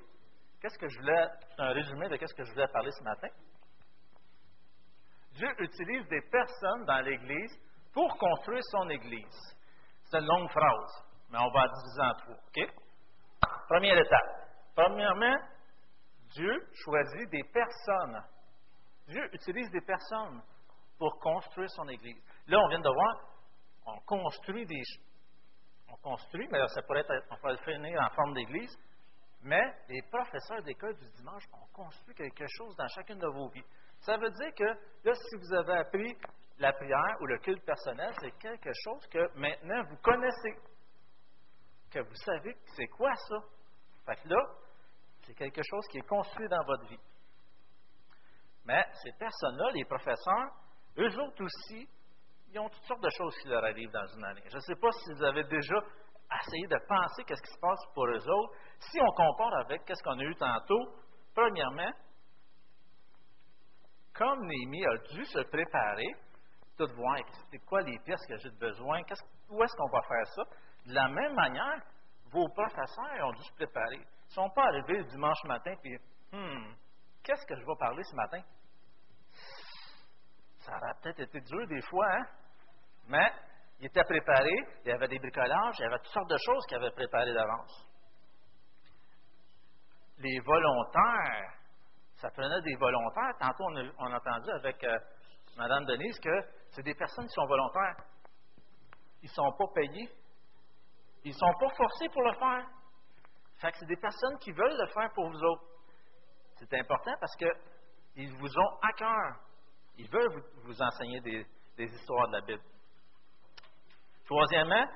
Qu'est-ce 0.60 0.78
que 0.78 0.88
je 0.88 0.98
voulais, 0.98 1.26
un 1.58 1.72
résumé 1.72 2.08
de 2.08 2.16
qu'est-ce 2.16 2.34
que 2.34 2.44
je 2.44 2.52
voulais 2.52 2.68
parler 2.68 2.90
ce 2.92 3.02
matin? 3.02 3.28
Dieu 5.32 5.48
utilise 5.58 6.06
des 6.08 6.20
personnes 6.30 6.84
dans 6.84 7.00
l'Église 7.00 7.58
pour 7.92 8.16
construire 8.18 8.62
son 8.70 8.88
Église. 8.90 9.56
C'est 10.04 10.18
une 10.18 10.26
longue 10.26 10.50
phrase, 10.50 11.04
mais 11.30 11.38
on 11.38 11.50
va 11.50 11.66
la 11.66 11.72
diviser 11.72 12.02
en 12.02 12.14
trois. 12.14 12.34
OK? 12.34 12.82
Première 13.68 13.98
étape. 13.98 14.42
Premièrement, 14.74 15.36
Dieu 16.34 16.68
choisit 16.84 17.30
des 17.30 17.44
personnes. 17.44 18.22
Dieu 19.08 19.34
utilise 19.34 19.70
des 19.70 19.80
personnes 19.80 20.42
pour 20.98 21.18
construire 21.18 21.70
son 21.70 21.88
Église. 21.88 22.22
Là, 22.46 22.58
on 22.60 22.68
vient 22.68 22.80
de 22.80 22.88
voir, 22.88 23.16
on 23.86 24.00
construit 24.00 24.66
des 24.66 24.82
on 25.92 25.96
construit, 25.96 26.48
mais 26.50 26.58
ça 26.68 26.82
pourrait 26.82 27.00
être, 27.00 27.26
on 27.30 27.36
pourrait 27.36 27.52
le 27.52 27.58
finir 27.58 28.00
en 28.00 28.10
forme 28.14 28.34
d'église. 28.34 28.76
Mais 29.42 29.62
les 29.88 30.02
professeurs 30.02 30.62
d'école 30.62 30.96
du 30.96 31.08
dimanche 31.10 31.42
ont 31.52 31.66
construit 31.72 32.14
quelque 32.14 32.46
chose 32.48 32.76
dans 32.76 32.86
chacune 32.88 33.18
de 33.18 33.26
vos 33.26 33.48
vies. 33.48 33.64
Ça 34.00 34.16
veut 34.16 34.30
dire 34.30 34.54
que 34.54 34.64
là, 34.64 35.14
si 35.14 35.36
vous 35.36 35.52
avez 35.54 35.78
appris 35.78 36.16
la 36.58 36.72
prière 36.72 37.16
ou 37.20 37.26
le 37.26 37.38
culte 37.38 37.64
personnel, 37.64 38.12
c'est 38.20 38.30
quelque 38.38 38.70
chose 38.84 39.06
que 39.08 39.36
maintenant 39.36 39.82
vous 39.90 39.96
connaissez. 39.96 40.54
Que 41.90 42.00
vous 42.00 42.14
savez 42.14 42.56
c'est 42.76 42.86
quoi 42.86 43.14
ça. 43.14 43.36
Fait 44.06 44.22
que 44.22 44.28
là, 44.28 44.42
c'est 45.22 45.34
quelque 45.34 45.62
chose 45.62 45.86
qui 45.90 45.98
est 45.98 46.08
construit 46.08 46.48
dans 46.48 46.64
votre 46.64 46.86
vie. 46.86 47.00
Mais 48.64 48.84
ces 49.02 49.12
personnes-là, 49.12 49.70
les 49.74 49.84
professeurs, 49.84 50.50
eux 50.98 51.18
autres 51.20 51.44
aussi, 51.44 51.88
ils 52.52 52.58
ont 52.58 52.68
toutes 52.68 52.84
sortes 52.84 53.02
de 53.02 53.10
choses 53.10 53.36
qui 53.38 53.48
leur 53.48 53.64
arrivent 53.64 53.90
dans 53.90 54.06
une 54.06 54.24
année. 54.24 54.44
Je 54.46 54.56
ne 54.56 54.60
sais 54.60 54.74
pas 54.76 54.90
si 54.92 55.12
vous 55.14 55.24
avez 55.24 55.44
déjà 55.44 55.76
essayé 56.40 56.66
de 56.66 56.78
penser 56.86 57.24
qu'est-ce 57.24 57.42
qui 57.42 57.52
se 57.52 57.60
passe 57.60 57.80
pour 57.94 58.06
eux 58.06 58.28
autres. 58.28 58.54
Si 58.78 59.00
on 59.00 59.10
compare 59.12 59.54
avec 59.60 59.84
qu'est-ce 59.84 60.02
qu'on 60.02 60.18
a 60.18 60.22
eu 60.22 60.34
tantôt, 60.36 60.94
premièrement, 61.34 61.92
comme 64.14 64.46
Némi 64.46 64.84
a 64.86 64.98
dû 65.14 65.24
se 65.24 65.40
préparer, 65.40 66.14
tout 66.76 66.88
voir 66.94 67.18
c'est 67.50 67.58
quoi 67.60 67.82
les 67.82 67.98
pièces 68.00 68.24
que 68.26 68.36
j'ai 68.36 68.50
besoin, 68.50 69.00
où 69.50 69.62
est-ce 69.62 69.76
qu'on 69.76 69.88
va 69.88 70.02
faire 70.02 70.26
ça? 70.34 70.42
De 70.86 70.94
la 70.94 71.08
même 71.08 71.34
manière, 71.34 71.82
vos 72.30 72.48
professeurs 72.48 73.26
ont 73.26 73.32
dû 73.32 73.42
se 73.42 73.52
préparer. 73.54 74.00
Ils 74.32 74.40
ne 74.40 74.46
sont 74.46 74.54
pas 74.54 74.64
arrivés 74.64 74.96
le 74.96 75.04
dimanche 75.04 75.44
matin 75.44 75.74
et 75.84 75.98
hum, 76.32 76.74
qu'est-ce 77.22 77.44
que 77.44 77.54
je 77.54 77.60
vais 77.60 77.76
parler 77.78 78.02
ce 78.02 78.16
matin? 78.16 78.40
Ça 80.60 80.72
aurait 80.72 80.94
peut-être 81.02 81.20
été 81.20 81.40
dur 81.42 81.66
des 81.68 81.82
fois, 81.82 82.06
hein? 82.10 82.24
Mais 83.08 83.30
il 83.78 83.86
était 83.86 84.04
préparé, 84.04 84.54
il 84.84 84.88
y 84.88 84.92
avait 84.92 85.08
des 85.08 85.18
bricolages, 85.18 85.74
il 85.80 85.82
y 85.82 85.84
avait 85.84 85.98
toutes 85.98 86.14
sortes 86.14 86.30
de 86.30 86.38
choses 86.46 86.64
qu'il 86.66 86.78
avait 86.78 86.92
préparées 86.92 87.34
d'avance. 87.34 87.86
Les 90.16 90.40
volontaires, 90.40 91.52
ça 92.16 92.30
prenait 92.30 92.62
des 92.62 92.76
volontaires. 92.76 93.36
Tantôt, 93.38 93.64
on 93.64 93.76
a, 93.76 93.82
on 93.98 94.12
a 94.12 94.16
entendu 94.16 94.50
avec 94.50 94.82
euh, 94.84 94.98
Mme 95.58 95.84
Denise 95.84 96.18
que 96.20 96.42
c'est 96.70 96.82
des 96.82 96.94
personnes 96.94 97.26
qui 97.26 97.34
sont 97.34 97.46
volontaires. 97.46 97.96
Ils 99.20 99.28
ne 99.28 99.34
sont 99.34 99.52
pas 99.58 99.66
payés. 99.74 100.08
Ils 101.24 101.32
ne 101.32 101.36
sont 101.36 101.54
pas 101.60 101.74
forcés 101.76 102.08
pour 102.08 102.22
le 102.22 102.32
faire. 102.32 102.66
C'est 103.70 103.86
des 103.86 103.96
personnes 103.96 104.38
qui 104.38 104.50
veulent 104.50 104.76
le 104.76 104.86
faire 104.88 105.10
pour 105.14 105.28
vous 105.28 105.42
autres. 105.44 105.62
C'est 106.56 106.78
important 106.78 107.14
parce 107.20 107.34
qu'ils 107.36 108.32
vous 108.36 108.58
ont 108.58 108.78
à 108.82 108.92
cœur. 108.92 109.36
Ils 109.98 110.08
veulent 110.10 110.42
vous, 110.64 110.82
enseigner 110.82 111.20
des, 111.20 111.46
histoires 111.84 112.28
de 112.28 112.32
la 112.32 112.40
Bible. 112.40 112.62
Troisièmement, 114.24 114.86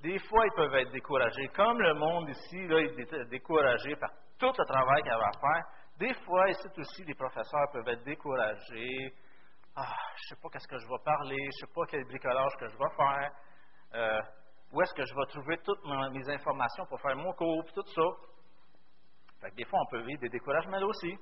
des 0.00 0.18
fois, 0.18 0.46
ils 0.46 0.52
peuvent 0.56 0.74
être 0.74 0.90
découragés. 0.92 1.48
Comme 1.54 1.80
le 1.80 1.94
monde 1.94 2.28
ici, 2.30 2.66
là, 2.66 2.80
il 2.80 3.00
est 3.00 3.24
découragé 3.26 3.96
par 3.96 4.10
tout 4.38 4.52
le 4.56 4.64
travail 4.64 5.02
qu'il 5.02 5.12
y 5.12 5.14
a 5.14 5.18
à 5.18 5.32
faire. 5.32 5.64
Des 5.98 6.14
fois, 6.24 6.48
ici 6.48 6.68
aussi, 6.78 7.04
les 7.04 7.14
professeurs 7.14 7.70
peuvent 7.72 7.88
être 7.88 8.04
découragés. 8.04 9.14
Ah, 9.76 9.94
je 10.16 10.34
ne 10.34 10.36
sais 10.36 10.42
pas 10.42 10.48
qu'est-ce 10.50 10.68
que 10.68 10.78
je 10.78 10.86
vais 10.86 11.04
parler, 11.04 11.36
je 11.36 11.46
ne 11.46 11.66
sais 11.66 11.74
pas 11.74 11.82
quel 11.88 12.04
bricolage 12.04 12.52
que 12.58 12.68
je 12.68 12.76
vais 12.76 12.96
faire. 12.96 13.32
Euh, 13.94 14.20
où 14.72 14.82
est-ce 14.82 14.94
que 14.94 15.04
je 15.04 15.14
vais 15.14 15.26
trouver 15.26 15.58
toutes 15.64 15.84
mes 16.12 16.30
informations 16.30 16.86
pour 16.86 17.00
faire 17.00 17.16
mon 17.16 17.32
cours, 17.32 17.64
tout 17.74 17.82
ça. 17.86 19.50
Des 19.56 19.64
fois, 19.64 19.80
on 19.80 19.90
peut 19.90 20.02
vivre 20.02 20.20
des 20.20 20.28
découragements 20.28 20.78
là 20.78 20.86
aussi. 20.86 21.16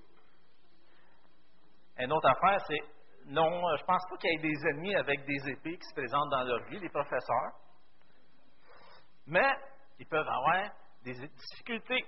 Une 1.98 2.12
autre 2.12 2.28
affaire, 2.28 2.60
c'est 2.66 2.80
non, 3.26 3.76
je 3.76 3.84
pense 3.84 4.02
pas 4.08 4.16
qu'il 4.16 4.30
y 4.30 4.34
ait 4.34 4.38
des 4.38 4.68
ennemis 4.70 4.94
avec 4.94 5.24
des 5.24 5.50
épées 5.50 5.76
qui 5.76 5.88
se 5.88 5.94
présentent 5.94 6.30
dans 6.30 6.44
leur 6.44 6.64
vie, 6.64 6.78
les 6.78 6.88
professeurs. 6.88 7.52
Mais 9.26 9.52
ils 9.98 10.06
peuvent 10.06 10.28
avoir 10.28 10.70
des 11.04 11.14
difficultés. 11.14 12.04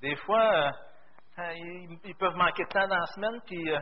Des 0.00 0.16
fois, 0.16 0.70
euh, 1.38 1.52
ils, 2.04 2.16
peuvent 2.16 2.36
manquer 2.36 2.64
de 2.64 2.68
temps 2.68 2.88
dans 2.88 2.98
la 2.98 3.06
semaine, 3.06 3.40
puis 3.46 3.60
il 3.60 3.70
euh, 3.70 3.80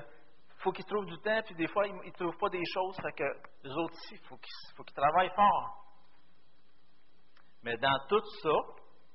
faut 0.59 0.73
qu'ils 0.73 0.85
trouvent 0.85 1.07
du 1.07 1.19
temps, 1.19 1.41
puis 1.45 1.55
des 1.55 1.69
fois, 1.69 1.87
ils 1.87 1.95
ne 1.95 2.11
trouvent 2.13 2.37
pas 2.39 2.49
des 2.49 2.65
choses. 2.75 2.97
Fait 2.97 3.13
que 3.13 3.25
les 3.63 3.71
autres 3.71 3.95
aussi, 3.95 4.15
il 4.15 4.27
faut 4.27 4.37
qu'ils 4.37 4.95
travaillent 4.97 5.35
fort. 5.35 5.90
Mais 7.63 7.77
dans 7.77 7.99
tout 8.09 8.23
ça, 8.43 8.49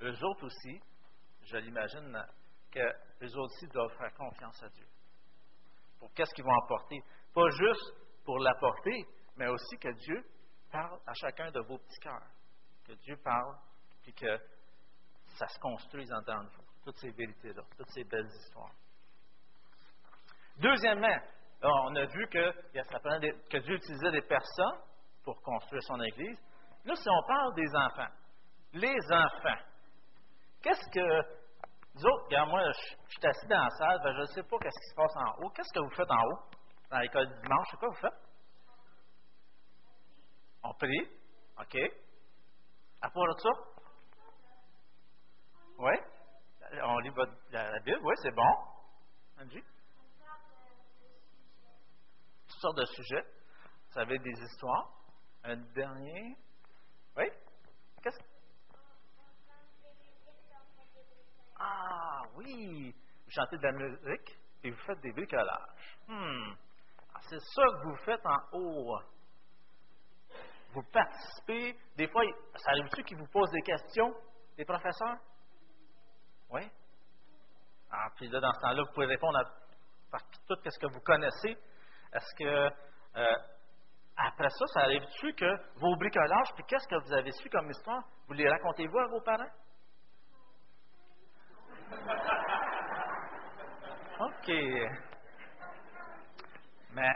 eux 0.02 0.24
autres 0.24 0.46
aussi, 0.46 0.80
je 1.44 1.58
l'imagine, 1.58 2.18
que 2.72 2.80
eux 2.80 3.38
autres 3.38 3.54
aussi 3.56 3.68
doivent 3.68 3.96
faire 3.98 4.14
confiance 4.14 4.62
à 4.64 4.70
Dieu. 4.70 4.88
Pour 6.00 6.14
qu'est-ce 6.14 6.34
qu'ils 6.34 6.44
vont 6.44 6.60
apporter? 6.64 7.02
Pas 7.34 7.50
juste 7.50 7.94
pour 8.26 8.40
l'apporter, 8.40 9.06
mais 9.38 9.48
aussi 9.48 9.78
que 9.78 9.92
Dieu 9.94 10.24
parle 10.72 11.00
à 11.08 11.14
chacun 11.14 11.52
de 11.52 11.60
vos 11.62 11.78
petits 11.78 12.00
cœurs. 12.00 12.28
Que 12.86 12.94
Dieu 12.94 13.18
parle, 13.24 13.56
puis 14.04 14.14
que 14.14 14.38
ça 15.38 15.48
se 15.48 15.60
construise 15.60 16.12
en 16.14 16.20
dedans 16.22 16.44
de 16.44 16.50
vous. 16.50 16.64
Toutes 16.84 16.98
ces 16.98 17.12
vérités-là, 17.12 17.64
toutes 17.78 17.90
ces 17.90 18.04
belles 18.04 18.28
histoires. 18.28 18.74
Deuxièmement, 20.58 21.18
on 21.62 21.96
a 21.96 22.06
vu 22.06 22.28
que 22.28 23.58
Dieu 23.58 23.76
utilisait 23.76 24.12
des 24.12 24.22
personnes 24.22 24.80
pour 25.24 25.42
construire 25.42 25.82
son 25.84 26.00
Église. 26.02 26.40
Là, 26.86 26.96
si 26.96 27.10
on 27.10 27.24
parle 27.28 27.56
des 27.56 27.76
enfants, 27.76 28.14
les 28.76 29.00
enfants. 29.12 29.62
Qu'est-ce 30.62 30.90
que. 30.92 31.46
Vous 31.96 32.06
autres, 32.06 32.26
regarde, 32.26 32.50
moi, 32.50 32.62
je, 32.74 32.80
suis 33.08 33.26
assis 33.26 33.48
dans 33.48 33.64
la 33.64 33.70
salle, 33.70 34.00
ben, 34.04 34.14
je 34.16 34.20
ne 34.20 34.26
sais 34.26 34.44
pas 34.44 34.58
qu'est-ce 34.60 34.80
qui 34.82 34.90
se 34.90 34.96
passe 34.96 35.16
en 35.16 35.42
haut. 35.42 35.50
Qu'est-ce 35.52 35.74
que 35.74 35.80
vous 35.80 35.96
faites 35.96 36.12
en 36.12 36.22
haut? 36.22 36.40
Dans 36.92 37.00
l'école 37.00 37.28
du 37.28 37.42
dimanche, 37.42 37.68
c'est 37.72 37.78
quoi 37.78 37.88
vous 37.88 37.96
faites? 37.96 38.20
On 40.64 40.74
prie. 40.74 41.10
OK. 41.58 41.78
À 43.02 43.10
part 43.10 43.28
de 43.28 43.40
ça? 43.40 43.50
Oui? 45.78 45.94
On 46.84 47.00
lit 47.00 47.12
la, 47.52 47.80
Bible, 47.80 48.00
oui, 48.04 48.14
c'est 48.22 48.36
bon. 48.36 48.54
Angie? 49.40 49.64
Toutes 52.48 52.60
sortes 52.60 52.78
de 52.78 52.86
sujets. 52.86 53.24
Vous 53.24 53.94
savez 53.94 54.20
des 54.20 54.42
histoires. 54.42 54.90
Un 55.46 55.58
dernier. 55.74 56.36
Oui? 57.16 57.26
Qu'est-ce 58.04 58.18
que. 58.18 58.35
Vous 62.54 63.32
chantez 63.32 63.58
de 63.58 63.64
la 63.64 63.72
musique 63.72 64.40
et 64.64 64.72
vous 64.72 64.82
faites 64.86 65.00
des 65.02 65.12
bricolages. 65.12 65.98
Hmm. 66.08 66.54
Ah, 67.14 67.20
c'est 67.30 67.40
ça 67.40 67.64
que 67.64 67.88
vous 67.88 67.96
faites 67.98 68.26
en 68.26 68.58
haut. 68.58 69.00
Vous 70.74 70.84
participez. 70.92 71.78
Des 71.96 72.08
fois, 72.08 72.24
ça 72.56 72.72
arrive-tu 72.72 73.04
qu'ils 73.04 73.18
vous 73.18 73.28
posent 73.28 73.52
des 73.52 73.62
questions, 73.62 74.14
les 74.58 74.66
professeurs? 74.66 75.18
Oui? 76.50 76.70
Ah, 77.92 78.08
puis 78.16 78.28
là, 78.28 78.40
dans 78.40 78.52
ce 78.54 78.60
temps-là, 78.60 78.84
vous 78.84 78.94
pouvez 78.94 79.06
répondre 79.06 79.38
à, 79.40 80.18
tout 80.48 80.58
ce 80.64 80.80
que 80.80 80.88
vous 80.88 81.00
connaissez. 81.02 81.58
Est-ce 82.14 82.36
que 82.38 82.70
euh, 83.18 83.36
après 84.18 84.50
ça, 84.50 84.66
ça 84.74 84.82
arrive-tu 84.82 85.34
que 85.34 85.80
vos 85.80 85.96
bricolages, 85.98 86.54
puis 86.56 86.64
qu'est-ce 86.68 86.88
que 86.88 86.96
vous 87.06 87.14
avez 87.14 87.32
su 87.32 87.50
comme 87.50 87.70
histoire, 87.70 88.04
vous 88.28 88.34
les 88.34 88.50
racontez-vous 88.50 89.00
à 89.00 89.08
vos 89.08 89.22
parents? 89.22 89.52
OK. 94.46 94.54
Mais 96.94 97.14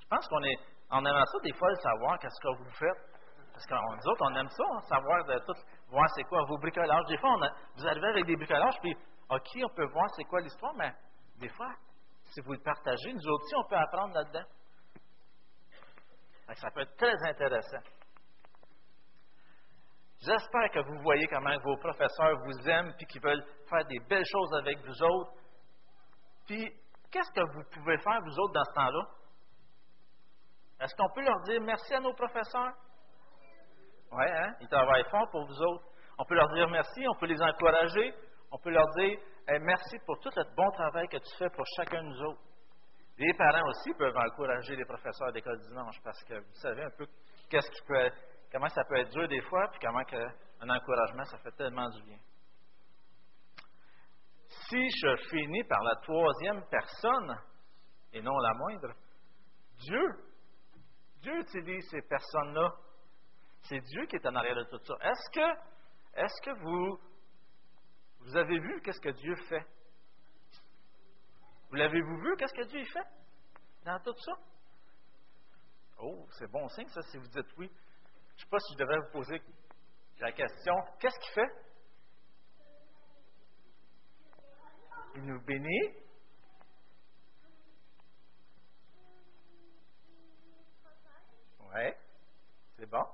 je 0.00 0.06
pense 0.08 0.28
qu'on 0.28 0.42
est 0.44 0.58
on 0.92 1.04
aime 1.04 1.24
ça 1.24 1.38
des 1.42 1.52
fois 1.52 1.70
de 1.70 1.80
savoir 1.80 2.18
qu'est-ce 2.18 2.40
que 2.40 2.56
vous 2.56 2.70
faites. 2.70 3.10
Parce 3.52 3.66
que 3.66 3.74
nous 3.74 4.12
autres, 4.12 4.26
on 4.30 4.34
aime 4.36 4.48
ça, 4.48 4.64
hein, 4.72 4.80
savoir 4.88 5.24
de 5.24 5.38
tout, 5.40 5.54
voir 5.88 6.08
c'est 6.14 6.24
quoi 6.24 6.42
vos 6.48 6.58
bricolages. 6.58 7.04
Des 7.08 7.18
fois, 7.18 7.36
vous 7.76 7.86
arrivez 7.86 8.08
avec 8.08 8.26
des 8.26 8.36
bricolages, 8.36 8.78
puis 8.80 8.96
OK, 9.28 9.48
on 9.64 9.74
peut 9.74 9.86
voir 9.86 10.08
c'est 10.16 10.24
quoi 10.24 10.40
l'histoire, 10.40 10.74
mais 10.74 10.92
des 11.38 11.48
fois, 11.48 11.72
si 12.26 12.40
vous 12.40 12.52
le 12.52 12.60
partagez, 12.60 13.12
nous 13.12 13.26
autres 13.28 13.44
aussi, 13.44 13.54
on 13.56 13.68
peut 13.68 13.76
apprendre 13.76 14.14
là-dedans. 14.14 14.44
Ça 16.54 16.70
peut 16.70 16.80
être 16.80 16.96
très 16.96 17.14
intéressant. 17.28 17.82
J'espère 20.22 20.70
que 20.70 20.80
vous 20.80 21.00
voyez 21.02 21.26
comment 21.28 21.56
vos 21.64 21.76
professeurs 21.78 22.38
vous 22.44 22.68
aiment 22.68 22.92
et 22.98 23.04
qu'ils 23.06 23.22
veulent 23.22 23.44
faire 23.68 23.84
des 23.86 23.98
belles 24.00 24.26
choses 24.30 24.52
avec 24.58 24.78
vous 24.84 25.02
autres. 25.02 25.32
Puis, 26.46 26.70
qu'est-ce 27.10 27.32
que 27.32 27.52
vous 27.54 27.64
pouvez 27.72 27.96
faire, 27.98 28.20
vous 28.22 28.38
autres, 28.38 28.52
dans 28.52 28.64
ce 28.64 28.74
temps-là? 28.74 29.06
Est-ce 30.80 30.94
qu'on 30.94 31.08
peut 31.14 31.22
leur 31.22 31.40
dire 31.42 31.60
merci 31.62 31.94
à 31.94 32.00
nos 32.00 32.12
professeurs? 32.12 32.74
Oui, 34.12 34.24
hein? 34.26 34.54
Ils 34.60 34.68
travaillent 34.68 35.08
fort 35.10 35.28
pour 35.30 35.46
vous 35.46 35.62
autres. 35.62 35.84
On 36.18 36.24
peut 36.24 36.34
leur 36.34 36.48
dire 36.52 36.68
merci, 36.68 37.06
on 37.08 37.14
peut 37.14 37.26
les 37.26 37.40
encourager, 37.40 38.14
on 38.50 38.58
peut 38.58 38.70
leur 38.70 38.88
dire 38.96 39.18
merci 39.48 39.98
pour 40.04 40.18
tout 40.20 40.30
le 40.36 40.44
bon 40.54 40.70
travail 40.72 41.08
que 41.08 41.16
tu 41.16 41.36
fais 41.38 41.48
pour 41.50 41.64
chacun 41.76 42.02
de 42.02 42.08
nous 42.08 42.22
autres. 42.24 42.40
Les 43.16 43.32
parents 43.34 43.66
aussi 43.68 43.94
peuvent 43.94 44.16
encourager 44.16 44.76
les 44.76 44.84
professeurs 44.84 45.32
d'école 45.32 45.60
dimanche 45.60 45.96
parce 46.02 46.22
que 46.24 46.34
vous 46.34 46.54
savez 46.54 46.84
un 46.84 46.90
peu 46.90 47.06
qu'est-ce 47.48 47.70
qui 47.70 47.82
peut 47.86 48.10
comment 48.52 48.68
ça 48.68 48.84
peut 48.84 48.96
être 48.96 49.10
dur 49.10 49.28
des 49.28 49.40
fois, 49.42 49.68
puis 49.68 49.80
comment 49.80 50.02
un 50.60 50.70
encouragement, 50.70 51.24
ça 51.24 51.38
fait 51.38 51.52
tellement 51.52 51.88
du 51.90 52.02
bien. 52.02 52.18
Si 54.68 54.90
je 55.02 55.16
finis 55.30 55.64
par 55.64 55.82
la 55.82 55.96
troisième 55.96 56.64
personne, 56.68 57.38
et 58.12 58.22
non 58.22 58.36
la 58.38 58.54
moindre, 58.54 58.94
Dieu, 59.78 60.06
Dieu 61.22 61.40
utilise 61.40 61.88
ces 61.90 62.02
personnes-là. 62.02 62.72
C'est 63.62 63.80
Dieu 63.80 64.06
qui 64.06 64.16
est 64.16 64.26
en 64.26 64.34
arrière 64.34 64.56
de 64.56 64.64
tout 64.64 64.82
ça. 64.84 64.94
Est-ce 65.00 65.30
que, 65.32 66.20
est-ce 66.20 66.42
que 66.42 66.58
vous, 66.60 67.00
vous 68.20 68.36
avez 68.36 68.58
vu 68.58 68.80
qu'est-ce 68.82 69.00
que 69.00 69.10
Dieu 69.10 69.34
fait? 69.48 69.66
Vous 71.68 71.76
l'avez-vous 71.76 72.16
vu, 72.20 72.36
qu'est-ce 72.36 72.54
que 72.54 72.66
Dieu 72.66 72.84
fait 72.84 73.06
dans 73.84 73.98
tout 74.00 74.14
ça? 74.18 74.32
Oh, 75.98 76.26
c'est 76.38 76.50
bon 76.50 76.66
signe, 76.68 76.88
ça, 76.88 77.02
si 77.02 77.18
vous 77.18 77.28
dites 77.28 77.56
oui. 77.58 77.70
Je 78.40 78.46
ne 78.46 78.48
sais 78.48 78.50
pas 78.50 78.58
si 78.60 78.72
je 78.72 78.78
devrais 78.78 78.98
vous 79.00 79.12
poser 79.12 79.42
la 80.18 80.32
question, 80.32 80.74
qu'est-ce 80.98 81.18
qu'il 81.18 81.34
fait? 81.34 81.50
Il 85.16 85.26
nous 85.26 85.40
bénit. 85.42 85.94
Oui, 91.60 91.92
c'est 92.78 92.86
bon. 92.86 93.04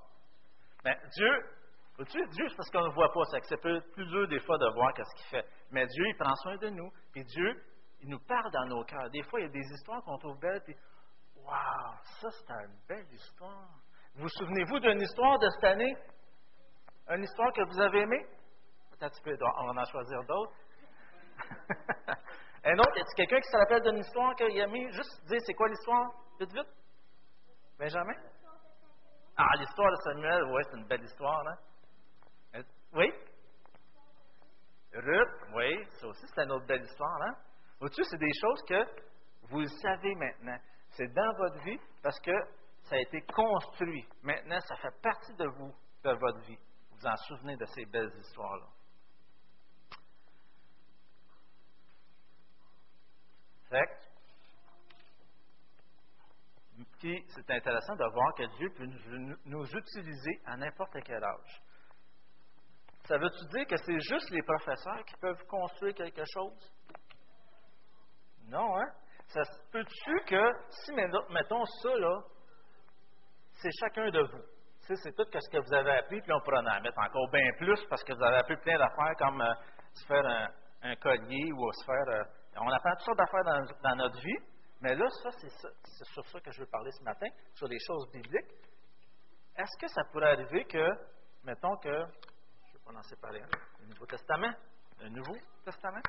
Mais 0.84 0.96
Dieu, 1.16 1.50
Dieu, 1.98 2.48
c'est 2.48 2.56
parce 2.56 2.70
qu'on 2.70 2.86
ne 2.86 2.94
voit 2.94 3.12
pas, 3.12 3.24
c'est 3.32 3.40
que 3.40 3.46
c'est 3.48 3.56
plus 3.56 4.06
dur 4.06 4.28
des 4.28 4.38
fois 4.38 4.58
de 4.58 4.72
voir 4.74 4.94
qu'est-ce 4.94 5.14
qu'il 5.16 5.26
fait. 5.26 5.46
Mais 5.72 5.86
Dieu, 5.88 6.06
il 6.06 6.16
prend 6.16 6.36
soin 6.36 6.56
de 6.56 6.68
nous. 6.68 6.92
Puis 7.10 7.24
Dieu, 7.24 7.64
il 8.00 8.10
nous 8.10 8.20
parle 8.20 8.52
dans 8.52 8.66
nos 8.66 8.84
cœurs. 8.84 9.10
Des 9.10 9.24
fois, 9.24 9.40
il 9.40 9.46
y 9.46 9.46
a 9.46 9.52
des 9.52 9.72
histoires 9.74 10.04
qu'on 10.04 10.18
trouve 10.18 10.38
belles, 10.38 10.62
puis 10.62 10.76
Waouh, 11.34 11.94
ça 12.20 12.30
c'est 12.30 12.50
une 12.52 12.78
belle 12.88 13.12
histoire. 13.12 13.85
Vous 14.18 14.28
souvenez-vous 14.30 14.78
d'une 14.80 15.02
histoire 15.02 15.38
de 15.38 15.48
cette 15.50 15.64
année? 15.64 15.94
Une 17.08 17.22
histoire 17.22 17.52
que 17.52 17.62
vous 17.64 17.80
avez 17.80 18.00
aimée? 18.00 18.26
Peut-être 18.92 19.20
on 19.58 19.72
va 19.74 19.82
en 19.82 19.84
choisir 19.84 20.24
d'autres. 20.24 20.54
Un 22.64 22.78
autre, 22.78 22.98
a 22.98 23.14
quelqu'un 23.14 23.40
qui 23.40 23.50
se 23.50 23.56
rappelle 23.58 23.82
d'une 23.82 23.98
histoire 23.98 24.34
qu'il 24.36 24.58
a 24.58 24.64
aimé? 24.64 24.90
Juste 24.90 25.22
dire 25.26 25.38
c'est 25.44 25.52
quoi 25.52 25.68
l'histoire? 25.68 26.10
Vite, 26.40 26.50
vite. 26.50 26.68
Benjamin? 27.78 28.14
Ah, 29.36 29.50
l'histoire 29.58 29.90
de 29.90 29.96
Samuel, 29.96 30.44
oui, 30.44 30.62
c'est 30.64 30.78
une 30.78 30.86
belle 30.86 31.04
histoire, 31.04 31.46
hein? 31.46 31.56
Euh, 32.54 32.62
oui? 32.94 33.12
Ruth, 34.94 35.28
oui, 35.54 35.86
ça 36.00 36.06
aussi, 36.06 36.26
c'est 36.34 36.42
une 36.42 36.52
autre 36.52 36.66
belle 36.66 36.82
histoire, 36.82 37.20
hein? 37.20 37.34
Vois-tu, 37.80 38.02
c'est 38.02 38.16
des 38.16 38.32
choses 38.40 38.62
que 38.66 38.82
vous 39.42 39.66
savez 39.66 40.14
maintenant. 40.14 40.58
C'est 40.92 41.12
dans 41.12 41.32
votre 41.36 41.62
vie 41.64 41.78
parce 42.02 42.18
que 42.20 42.32
ça 42.88 42.96
a 42.96 42.98
été 42.98 43.20
construit. 43.22 44.06
Maintenant, 44.22 44.60
ça 44.60 44.76
fait 44.76 45.00
partie 45.02 45.34
de 45.34 45.46
vous, 45.46 45.74
de 46.04 46.10
votre 46.12 46.40
vie. 46.40 46.58
Vous 46.90 46.98
vous 46.98 47.06
en 47.06 47.16
souvenez 47.16 47.56
de 47.56 47.64
ces 47.66 47.84
belles 47.86 48.12
histoires-là. 48.18 48.66
Puis 56.98 57.24
c'est 57.28 57.50
intéressant 57.50 57.94
de 57.96 58.04
voir 58.12 58.34
que 58.34 58.44
Dieu 58.56 58.70
peut 58.70 58.86
nous, 59.44 59.64
utiliser 59.76 60.40
à 60.46 60.56
n'importe 60.56 60.96
quel 61.04 61.22
âge. 61.22 61.62
Ça 63.04 63.18
veut-tu 63.18 63.46
dire 63.56 63.66
que 63.66 63.76
c'est 63.76 64.00
juste 64.00 64.30
les 64.30 64.42
professeurs 64.42 65.04
qui 65.04 65.14
peuvent 65.16 65.46
construire 65.46 65.94
quelque 65.94 66.22
chose? 66.32 66.72
Non, 68.48 68.76
hein? 68.76 68.88
Ça 69.28 69.42
peut-tu 69.72 70.24
que, 70.26 70.52
si 70.70 70.92
mettons 70.92 71.64
ça, 71.82 71.94
là, 71.96 72.22
c'est 73.62 73.70
chacun 73.80 74.10
de 74.10 74.20
vous. 74.20 74.42
c'est 74.80 75.16
tout 75.16 75.24
ce 75.32 75.50
que 75.50 75.58
vous 75.58 75.74
avez 75.74 75.92
appris, 75.92 76.20
puis 76.20 76.32
on 76.32 76.40
pourrait 76.40 76.58
en 76.58 76.80
mettre 76.80 76.98
encore 76.98 77.28
bien 77.30 77.50
plus 77.58 77.82
parce 77.88 78.02
que 78.04 78.12
vous 78.12 78.22
avez 78.22 78.36
appris 78.36 78.56
plein 78.58 78.78
d'affaires 78.78 79.14
comme 79.18 79.40
euh, 79.40 79.54
se 79.94 80.06
faire 80.06 80.24
un, 80.82 80.96
collier 80.96 81.52
ou 81.52 81.72
se 81.72 81.84
faire. 81.84 82.08
Euh, 82.08 82.22
on 82.58 82.68
apprend 82.68 82.90
toutes 82.92 83.06
sortes 83.06 83.18
d'affaires 83.18 83.66
dans, 83.82 83.96
notre 83.96 84.20
vie, 84.20 84.38
mais 84.80 84.94
là, 84.94 85.06
ça, 85.22 85.30
c'est, 85.32 86.04
sur 86.04 86.26
ça 86.26 86.40
que 86.40 86.50
je 86.52 86.60
veux 86.60 86.66
parler 86.66 86.90
ce 86.92 87.02
matin, 87.02 87.26
sur 87.54 87.66
les 87.66 87.78
choses 87.86 88.10
bibliques. 88.12 88.52
Est-ce 89.56 89.78
que 89.80 89.88
ça 89.88 90.02
pourrait 90.12 90.32
arriver 90.32 90.64
que, 90.64 90.88
mettons 91.44 91.76
que, 91.78 91.88
je 91.88 92.72
vais 92.72 92.84
pas 92.84 92.92
lancer 92.92 93.16
le 93.80 93.86
Nouveau 93.88 94.06
Testament, 94.06 94.52
le 95.00 95.08
Nouveau 95.08 95.36
Testament, 95.64 96.02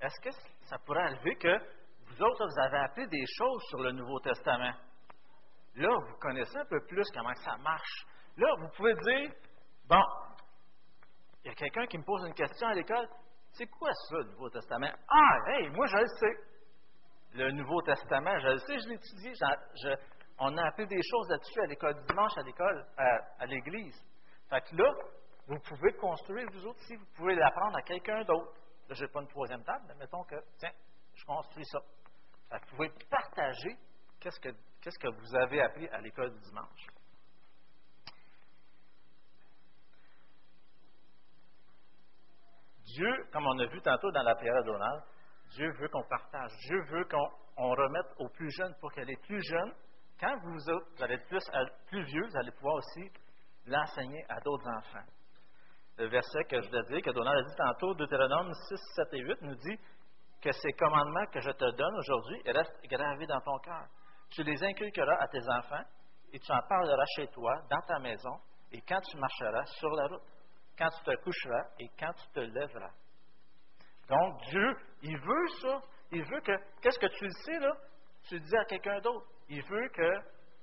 est-ce 0.00 0.20
que 0.20 0.30
ça 0.66 0.76
pourrait 0.84 1.04
arriver 1.04 1.36
que 1.36 1.58
vous 2.08 2.22
autres, 2.22 2.46
vous 2.46 2.60
avez 2.60 2.78
appris 2.78 3.06
des 3.08 3.24
choses 3.38 3.62
sur 3.70 3.78
le 3.82 3.92
Nouveau 3.92 4.20
Testament? 4.20 4.74
Là, 5.76 5.94
vous 6.08 6.16
connaissez 6.18 6.56
un 6.56 6.64
peu 6.64 6.80
plus 6.86 7.04
comment 7.14 7.34
ça 7.34 7.56
marche. 7.58 8.06
Là, 8.38 8.48
vous 8.58 8.68
pouvez 8.76 8.94
dire, 8.94 9.30
bon, 9.86 10.02
il 11.44 11.48
y 11.48 11.50
a 11.50 11.54
quelqu'un 11.54 11.86
qui 11.86 11.98
me 11.98 12.04
pose 12.04 12.26
une 12.26 12.34
question 12.34 12.66
à 12.68 12.74
l'école, 12.74 13.06
c'est 13.52 13.66
quoi 13.66 13.90
ça, 13.92 14.16
le 14.16 14.24
Nouveau 14.32 14.50
Testament? 14.50 14.92
Ah, 15.08 15.38
hey, 15.48 15.70
moi, 15.70 15.86
je 15.86 15.96
le 15.96 16.06
sais. 16.06 16.36
Le 17.34 17.50
Nouveau 17.52 17.80
Testament, 17.82 18.38
je 18.38 18.48
le 18.48 18.58
sais, 18.58 18.78
je 18.78 18.88
l'ai 18.88 18.94
étudié. 18.94 19.32
on 20.38 20.56
a 20.56 20.66
appris 20.66 20.86
des 20.86 21.00
choses 21.02 21.28
là-dessus 21.28 21.60
à 21.60 21.66
l'école 21.66 22.04
dimanche, 22.06 22.32
à 22.36 22.42
l'école, 22.42 22.86
à, 23.38 23.46
l'église. 23.46 24.02
Fait 24.48 24.62
que 24.62 24.76
là, 24.76 24.90
vous 25.46 25.58
pouvez 25.60 25.92
construire, 25.94 26.46
vous 26.52 26.66
autres, 26.66 26.80
si 26.86 26.96
vous 26.96 27.06
pouvez 27.16 27.34
l'apprendre 27.34 27.76
à 27.76 27.82
quelqu'un 27.82 28.24
d'autre. 28.24 28.52
Là, 28.88 28.94
je 28.94 29.04
n'ai 29.04 29.10
pas 29.10 29.20
une 29.20 29.28
troisième 29.28 29.64
table, 29.64 29.84
mais 29.88 29.94
mettons 29.96 30.24
que, 30.24 30.36
tiens, 30.58 30.72
je 31.14 31.24
construis 31.24 31.64
ça. 31.66 31.78
Fait 32.50 32.60
que 32.60 32.64
vous 32.70 32.76
pouvez 32.76 32.90
partager 33.10 33.76
qu'est-ce 34.20 34.40
que 34.40 34.50
Qu'est-ce 34.86 35.00
que 35.00 35.08
vous 35.08 35.34
avez 35.34 35.60
appris 35.62 35.88
à 35.88 36.00
l'école 36.00 36.32
du 36.32 36.38
dimanche? 36.42 36.86
Dieu, 42.84 43.26
comme 43.32 43.48
on 43.48 43.58
a 43.58 43.66
vu 43.66 43.82
tantôt 43.82 44.12
dans 44.12 44.22
la 44.22 44.36
prière 44.36 44.62
Donald, 44.62 45.02
Dieu 45.56 45.72
veut 45.72 45.88
qu'on 45.88 46.04
partage. 46.04 46.52
Dieu 46.68 46.80
veut 46.84 47.04
qu'on 47.06 47.74
remette 47.74 48.06
aux 48.18 48.28
plus 48.28 48.48
jeunes 48.52 48.76
pour 48.80 48.92
que 48.92 49.00
les 49.00 49.16
plus 49.16 49.42
jeunes, 49.42 49.74
quand 50.20 50.38
vous, 50.44 50.52
vous 50.52 51.02
allez 51.02 51.18
plus, 51.18 51.42
plus 51.88 52.04
vieux, 52.04 52.24
vous 52.24 52.36
allez 52.36 52.52
pouvoir 52.52 52.76
aussi 52.76 53.10
l'enseigner 53.66 54.24
à 54.28 54.38
d'autres 54.38 54.68
enfants. 54.68 55.06
Le 55.98 56.06
verset 56.06 56.44
que 56.44 56.62
je 56.62 56.68
voulais 56.68 56.84
dire, 56.84 57.02
que 57.02 57.10
Donald 57.10 57.44
a 57.44 57.48
dit 57.48 57.56
tantôt, 57.56 57.92
Deutéronome 57.94 58.52
6, 58.68 58.76
7 58.94 59.08
et 59.14 59.20
8, 59.20 59.42
nous 59.42 59.56
dit 59.56 59.78
que 60.40 60.52
ces 60.52 60.72
commandements 60.74 61.26
que 61.32 61.40
je 61.40 61.50
te 61.50 61.76
donne 61.76 61.96
aujourd'hui 61.96 62.40
restent 62.46 62.80
gravés 62.88 63.26
dans 63.26 63.40
ton 63.40 63.58
cœur. 63.58 63.88
Tu 64.30 64.42
les 64.42 64.62
inculqueras 64.62 65.16
à 65.20 65.28
tes 65.28 65.42
enfants 65.48 65.84
et 66.32 66.38
tu 66.38 66.52
en 66.52 66.60
parleras 66.68 67.04
chez 67.16 67.28
toi, 67.28 67.62
dans 67.70 67.80
ta 67.82 67.98
maison, 67.98 68.38
et 68.72 68.80
quand 68.82 69.00
tu 69.00 69.16
marcheras 69.16 69.64
sur 69.66 69.90
la 69.90 70.08
route, 70.08 70.22
quand 70.76 70.88
tu 70.90 71.04
te 71.04 71.16
coucheras 71.22 71.64
et 71.78 71.88
quand 71.98 72.12
tu 72.12 72.28
te 72.32 72.40
lèveras. 72.40 72.90
Donc, 74.08 74.40
Dieu, 74.50 74.76
il 75.02 75.18
veut 75.18 75.48
ça. 75.62 75.80
Il 76.12 76.24
veut 76.24 76.40
que, 76.40 76.52
qu'est-ce 76.80 76.98
que 76.98 77.06
tu 77.06 77.24
le 77.24 77.30
sais, 77.44 77.58
là? 77.58 77.72
Tu 78.28 78.34
le 78.34 78.40
dis 78.40 78.56
à 78.56 78.64
quelqu'un 78.64 79.00
d'autre. 79.00 79.26
Il 79.48 79.62
veut 79.64 79.88
que 79.88 80.12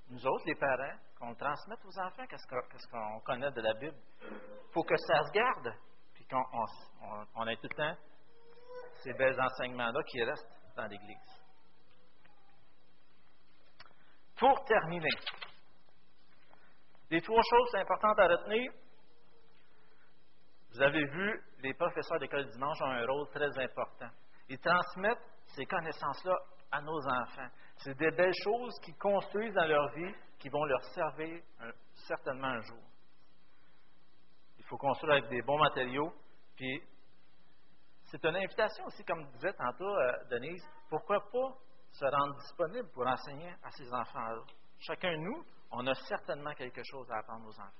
nous 0.10 0.26
autres, 0.28 0.43
les 0.45 0.56
parents, 0.56 0.97
qu'on 1.19 1.34
transmette 1.36 1.80
aux 1.86 1.99
enfants 1.99 2.26
qu'est-ce 2.28 2.88
qu'on 2.89 3.19
connaît 3.21 3.52
de 3.52 3.62
la 3.62 3.73
Bible. 3.73 3.97
Faut 4.71 4.84
que 4.84 4.95
ça 4.97 5.23
se 5.23 5.32
garde, 5.32 5.73
puis 6.13 6.26
qu'on 6.26 6.43
on, 7.36 7.47
ait 7.47 7.56
tout 7.56 7.67
le 7.71 7.76
temps 7.76 7.97
ces 9.04 9.13
belles 9.13 9.39
enseignements-là 9.39 10.04
qui 10.04 10.23
restent 10.23 10.49
dans 10.76 10.88
l'Église. 10.88 11.42
Pour 14.37 14.63
terminer, 14.65 15.09
les 17.09 17.21
trois 17.21 17.41
choses 17.41 17.75
importantes 17.75 18.19
à 18.19 18.27
retenir. 18.27 18.71
Vous 20.71 20.81
avez 20.81 21.05
vu, 21.05 21.43
les 21.59 21.73
professeurs 21.75 22.19
d'école 22.19 22.49
dimanche 22.49 22.81
ont 22.81 22.89
un 22.89 23.05
rôle 23.05 23.29
très 23.29 23.59
important. 23.59 24.09
Ils 24.49 24.59
transmettent 24.59 25.21
ces 25.47 25.65
connaissances-là 25.65 26.35
à 26.71 26.81
nos 26.81 27.07
enfants. 27.07 27.49
C'est 27.77 27.97
des 27.97 28.11
belles 28.11 28.33
choses 28.43 28.79
qu'ils 28.79 28.97
construisent 28.97 29.53
dans 29.53 29.67
leur 29.67 29.93
vie 29.93 30.13
qui 30.39 30.49
vont 30.49 30.65
leur 30.65 30.83
servir 30.85 31.41
certainement 32.07 32.47
un 32.47 32.61
jour. 32.61 32.83
Il 34.57 34.63
faut 34.65 34.77
construire 34.77 35.13
avec 35.13 35.29
des 35.29 35.41
bons 35.43 35.59
matériaux. 35.59 36.11
Puis, 36.55 36.81
c'est 38.05 38.25
une 38.25 38.35
invitation 38.35 38.85
aussi, 38.85 39.03
comme 39.03 39.23
disait 39.33 39.53
tantôt 39.53 39.95
euh, 39.95 40.11
Denise, 40.31 40.63
pourquoi 40.89 41.19
pas 41.31 41.55
se 41.93 42.06
rendre 42.06 42.36
disponible 42.36 42.89
pour 42.91 43.06
enseigner 43.06 43.53
à 43.63 43.71
ses 43.71 43.91
enfants. 43.93 44.43
Chacun 44.79 45.12
de 45.12 45.17
nous, 45.17 45.45
on 45.71 45.86
a 45.88 45.93
certainement 45.93 46.53
quelque 46.53 46.82
chose 46.84 47.10
à 47.12 47.19
apprendre 47.19 47.47
aux 47.47 47.60
enfants. 47.60 47.71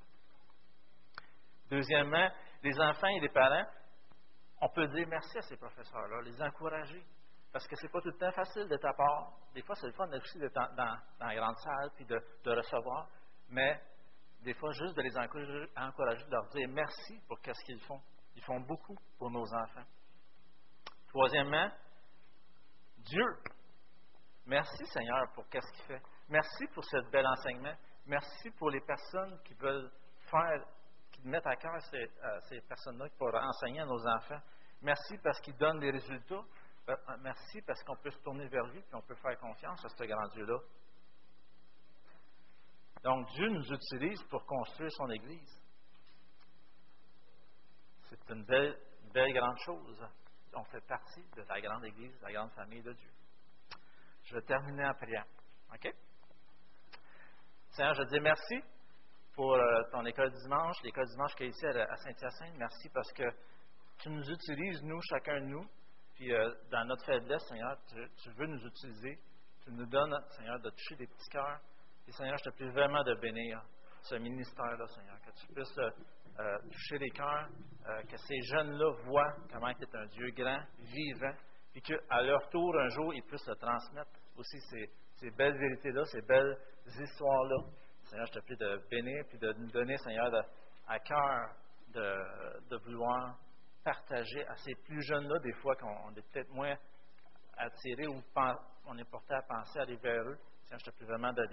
Deuxièmement, 1.70 2.30
les 2.62 2.80
enfants 2.80 3.08
et 3.08 3.20
les 3.20 3.30
parents, 3.30 3.66
on 4.62 4.70
peut 4.70 4.88
dire 4.88 5.08
merci 5.08 5.38
à 5.38 5.42
ces 5.42 5.58
professeurs-là, 5.58 6.22
les 6.22 6.42
encourager. 6.42 7.04
Parce 7.52 7.68
que 7.68 7.76
ce 7.76 7.84
n'est 7.84 7.92
pas 7.92 8.02
tout 8.02 8.10
le 8.10 8.18
temps 8.18 8.32
facile 8.32 8.68
d'être 8.68 8.86
à 8.86 8.94
part. 8.94 9.34
Des 9.54 9.62
fois, 9.62 9.76
c'est 9.76 9.88
le 9.88 9.94
fun 9.94 10.08
aussi 10.10 10.40
d'être 10.40 10.54
dans, 10.54 10.76
dans, 10.76 10.98
la 11.20 11.36
grande 11.36 11.58
salle 11.58 11.92
puis 11.96 12.06
de, 12.06 12.20
recevoir. 12.46 13.08
Mais 13.50 13.80
des 14.42 14.54
fois, 14.54 14.72
juste 14.72 14.96
de 14.96 15.02
les 15.02 15.16
encourager, 15.18 15.68
encourager, 15.78 16.24
de 16.26 16.32
leur 16.32 16.48
dire 16.50 16.68
merci 16.70 17.20
pour 17.28 17.38
ce 17.40 17.66
qu'ils 17.66 17.82
font. 17.82 18.02
Ils 18.36 18.44
font 18.44 18.60
beaucoup 18.62 18.98
pour 19.20 19.30
nos 19.30 19.46
enfants. 19.54 19.86
Troisièmement, 21.10 21.70
Dieu 22.98 23.26
Merci 24.46 24.86
Seigneur 24.88 25.32
pour 25.34 25.46
ce 25.46 25.72
qu'il 25.72 25.86
fait. 25.86 26.02
Merci 26.30 26.68
pour 26.74 26.84
ce 26.84 26.98
bel 27.12 27.26
enseignement. 27.26 27.76
Merci 28.06 28.52
pour 28.52 28.70
les 28.70 28.82
personnes 28.82 29.40
qui 29.44 29.54
veulent 29.54 29.90
faire, 30.30 30.66
qui 31.12 31.26
mettent 31.28 31.48
à 31.48 31.56
cœur 31.56 31.82
ces, 31.90 32.12
euh, 32.24 32.62
personnes-là 32.68 33.06
pour 33.18 33.34
enseigner 33.34 33.80
à 33.80 33.86
nos 33.86 34.08
enfants. 34.08 34.42
Merci 34.82 35.18
parce 35.24 35.40
qu'ils 35.40 35.56
donnent 35.56 35.80
des 35.80 35.92
résultats. 35.92 36.44
Euh, 36.90 36.96
euh, 37.10 37.18
merci 37.22 37.62
parce 37.62 37.82
qu'on 37.84 37.96
peut 37.96 38.12
se 38.12 38.20
tourner 38.20 38.48
vers 38.50 38.66
lui 38.66 38.80
et 38.80 38.96
on 38.96 39.02
peut 39.02 39.16
faire 39.16 39.38
confiance 39.40 39.86
à 39.86 39.90
ce 39.90 40.04
grand 40.04 40.28
Dieu-là. 40.34 40.58
Donc 43.04 43.28
Dieu 43.30 43.50
nous 43.50 43.72
utilise 43.72 44.22
pour 44.24 44.46
construire 44.46 44.92
son 44.92 45.10
Église. 45.10 45.62
C'est 48.10 48.30
une 48.30 48.44
belle, 48.44 48.78
belle 49.14 49.34
grande 49.34 49.58
chose. 49.66 50.06
On 50.54 50.64
fait 50.66 50.86
partie 50.86 51.24
de 51.36 51.42
la 51.42 51.62
grande 51.62 51.86
Église, 51.86 52.18
de 52.20 52.26
la 52.26 52.34
grande 52.34 52.52
famille 52.52 52.82
de 52.82 52.92
Dieu. 52.92 53.10
Je 54.34 54.40
vais 54.40 54.46
terminer 54.46 54.84
en 54.84 54.94
priant. 54.96 55.26
OK? 55.76 55.94
Seigneur, 57.70 57.94
je 57.94 58.02
te 58.02 58.10
dis 58.10 58.20
merci 58.20 58.56
pour 59.36 59.54
euh, 59.54 59.84
ton 59.92 60.04
école 60.06 60.32
dimanche, 60.32 60.76
l'école 60.84 61.06
dimanche 61.06 61.36
qui 61.36 61.44
est 61.44 61.50
ici 61.50 61.68
à, 61.68 61.96
Saint-Hyacinthe. 61.98 62.56
Merci 62.58 62.90
parce 62.90 63.14
que 63.14 63.30
tu 64.00 64.10
nous 64.10 64.28
utilises, 64.28 64.82
nous, 64.82 65.00
chacun 65.08 65.40
de 65.40 65.46
nous. 65.46 65.64
Puis 66.16 66.34
euh, 66.34 66.52
dans 66.72 66.84
notre 66.86 67.06
faiblesse, 67.06 67.44
Seigneur, 67.48 67.78
tu, 67.88 68.32
veux 68.32 68.48
nous 68.48 68.66
utiliser. 68.66 69.20
Tu 69.66 69.72
nous 69.72 69.86
donnes, 69.86 70.18
Seigneur, 70.32 70.60
de 70.62 70.72
toucher 70.72 70.96
des 70.96 71.06
petits 71.06 71.30
cœurs. 71.30 71.60
Et 72.08 72.12
Seigneur, 72.12 72.38
je 72.40 72.50
te 72.50 72.56
prie 72.56 72.70
vraiment 72.72 73.04
de 73.04 73.14
bénir 73.14 73.62
ce 74.02 74.16
ministère-là, 74.16 74.88
Seigneur, 74.88 75.22
que 75.22 75.32
tu 75.40 75.46
puisses 75.54 75.78
euh, 75.78 76.58
toucher 76.72 76.98
les 76.98 77.12
cœurs, 77.12 77.50
que 78.10 78.18
ces 78.18 78.42
jeunes-là 78.42 78.94
voient 79.06 79.36
comment 79.52 79.72
tu 79.76 79.84
es 79.84 79.96
un 79.96 80.08
Dieu 80.08 80.32
grand, 80.32 80.64
vivant, 80.80 81.36
puis 81.72 81.84
qu'à 81.84 82.22
leur 82.24 82.50
tour, 82.50 82.76
un 82.80 82.90
jour, 82.90 83.14
ils 83.14 83.22
puissent 83.22 83.46
se 83.46 83.52
transmettre 83.52 84.23
aussi 84.38 84.60
ces, 84.70 85.32
belles 85.32 85.58
vérités-là, 85.58 86.06
ces 86.06 86.22
belles 86.22 86.58
histoires-là. 86.86 87.56
Seigneur, 88.06 88.28
je 88.28 88.34
te 88.34 88.40
prie 88.40 88.58
de 88.58 88.82
bénir, 88.90 89.26
puis 89.30 89.38
de 89.38 89.54
nous 89.54 89.72
donner, 89.72 89.98
Seigneur, 89.98 90.32
à 90.88 91.00
cœur 91.00 91.56
de, 91.90 92.76
vouloir 92.86 93.38
partager 93.84 94.46
à 94.48 94.56
ces 94.56 94.76
plus 94.86 95.02
jeunes-là, 95.04 95.40
des 95.40 95.54
fois 95.54 95.76
qu'on 95.76 96.12
est 96.16 96.32
peut-être 96.32 96.50
moins 96.50 96.76
attirés 97.58 98.08
ou 98.08 98.22
on 98.86 98.98
est 98.98 99.10
porté 99.10 99.34
à 99.34 99.42
penser 99.42 99.80
à 99.80 99.84
aller 99.84 99.98
vers 99.98 100.24
eux. 100.24 100.38
Seigneur, 100.64 100.80
je 100.80 100.86
te 100.86 100.96
prie 100.96 101.06
vraiment 101.06 101.34
de 101.34 101.44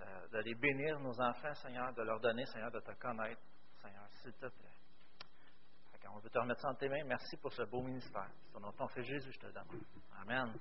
euh, 0.00 0.54
bénir, 0.60 0.98
nos 1.00 1.20
enfants, 1.20 1.54
Seigneur, 1.54 1.92
de 1.94 2.02
leur 2.02 2.20
donner, 2.20 2.44
Seigneur, 2.46 2.70
de 2.70 2.80
te 2.80 2.92
connaître, 2.92 3.40
Seigneur, 3.82 4.06
s'il 4.22 4.32
te 4.32 4.46
plaît. 4.46 4.74
On 6.14 6.20
veut 6.20 6.30
te 6.30 6.38
remettre 6.38 6.60
ça 6.60 6.68
en 6.68 6.74
tes 6.74 6.88
mains. 6.88 7.02
Merci 7.04 7.36
pour 7.38 7.52
ce 7.52 7.62
beau 7.62 7.82
ministère. 7.82 8.30
Sur 8.50 8.60
ton 8.60 8.60
nom, 8.60 8.88
Jésus, 8.96 9.32
je 9.32 9.38
te 9.38 9.46
demande. 9.46 9.82
Amen. 10.20 10.54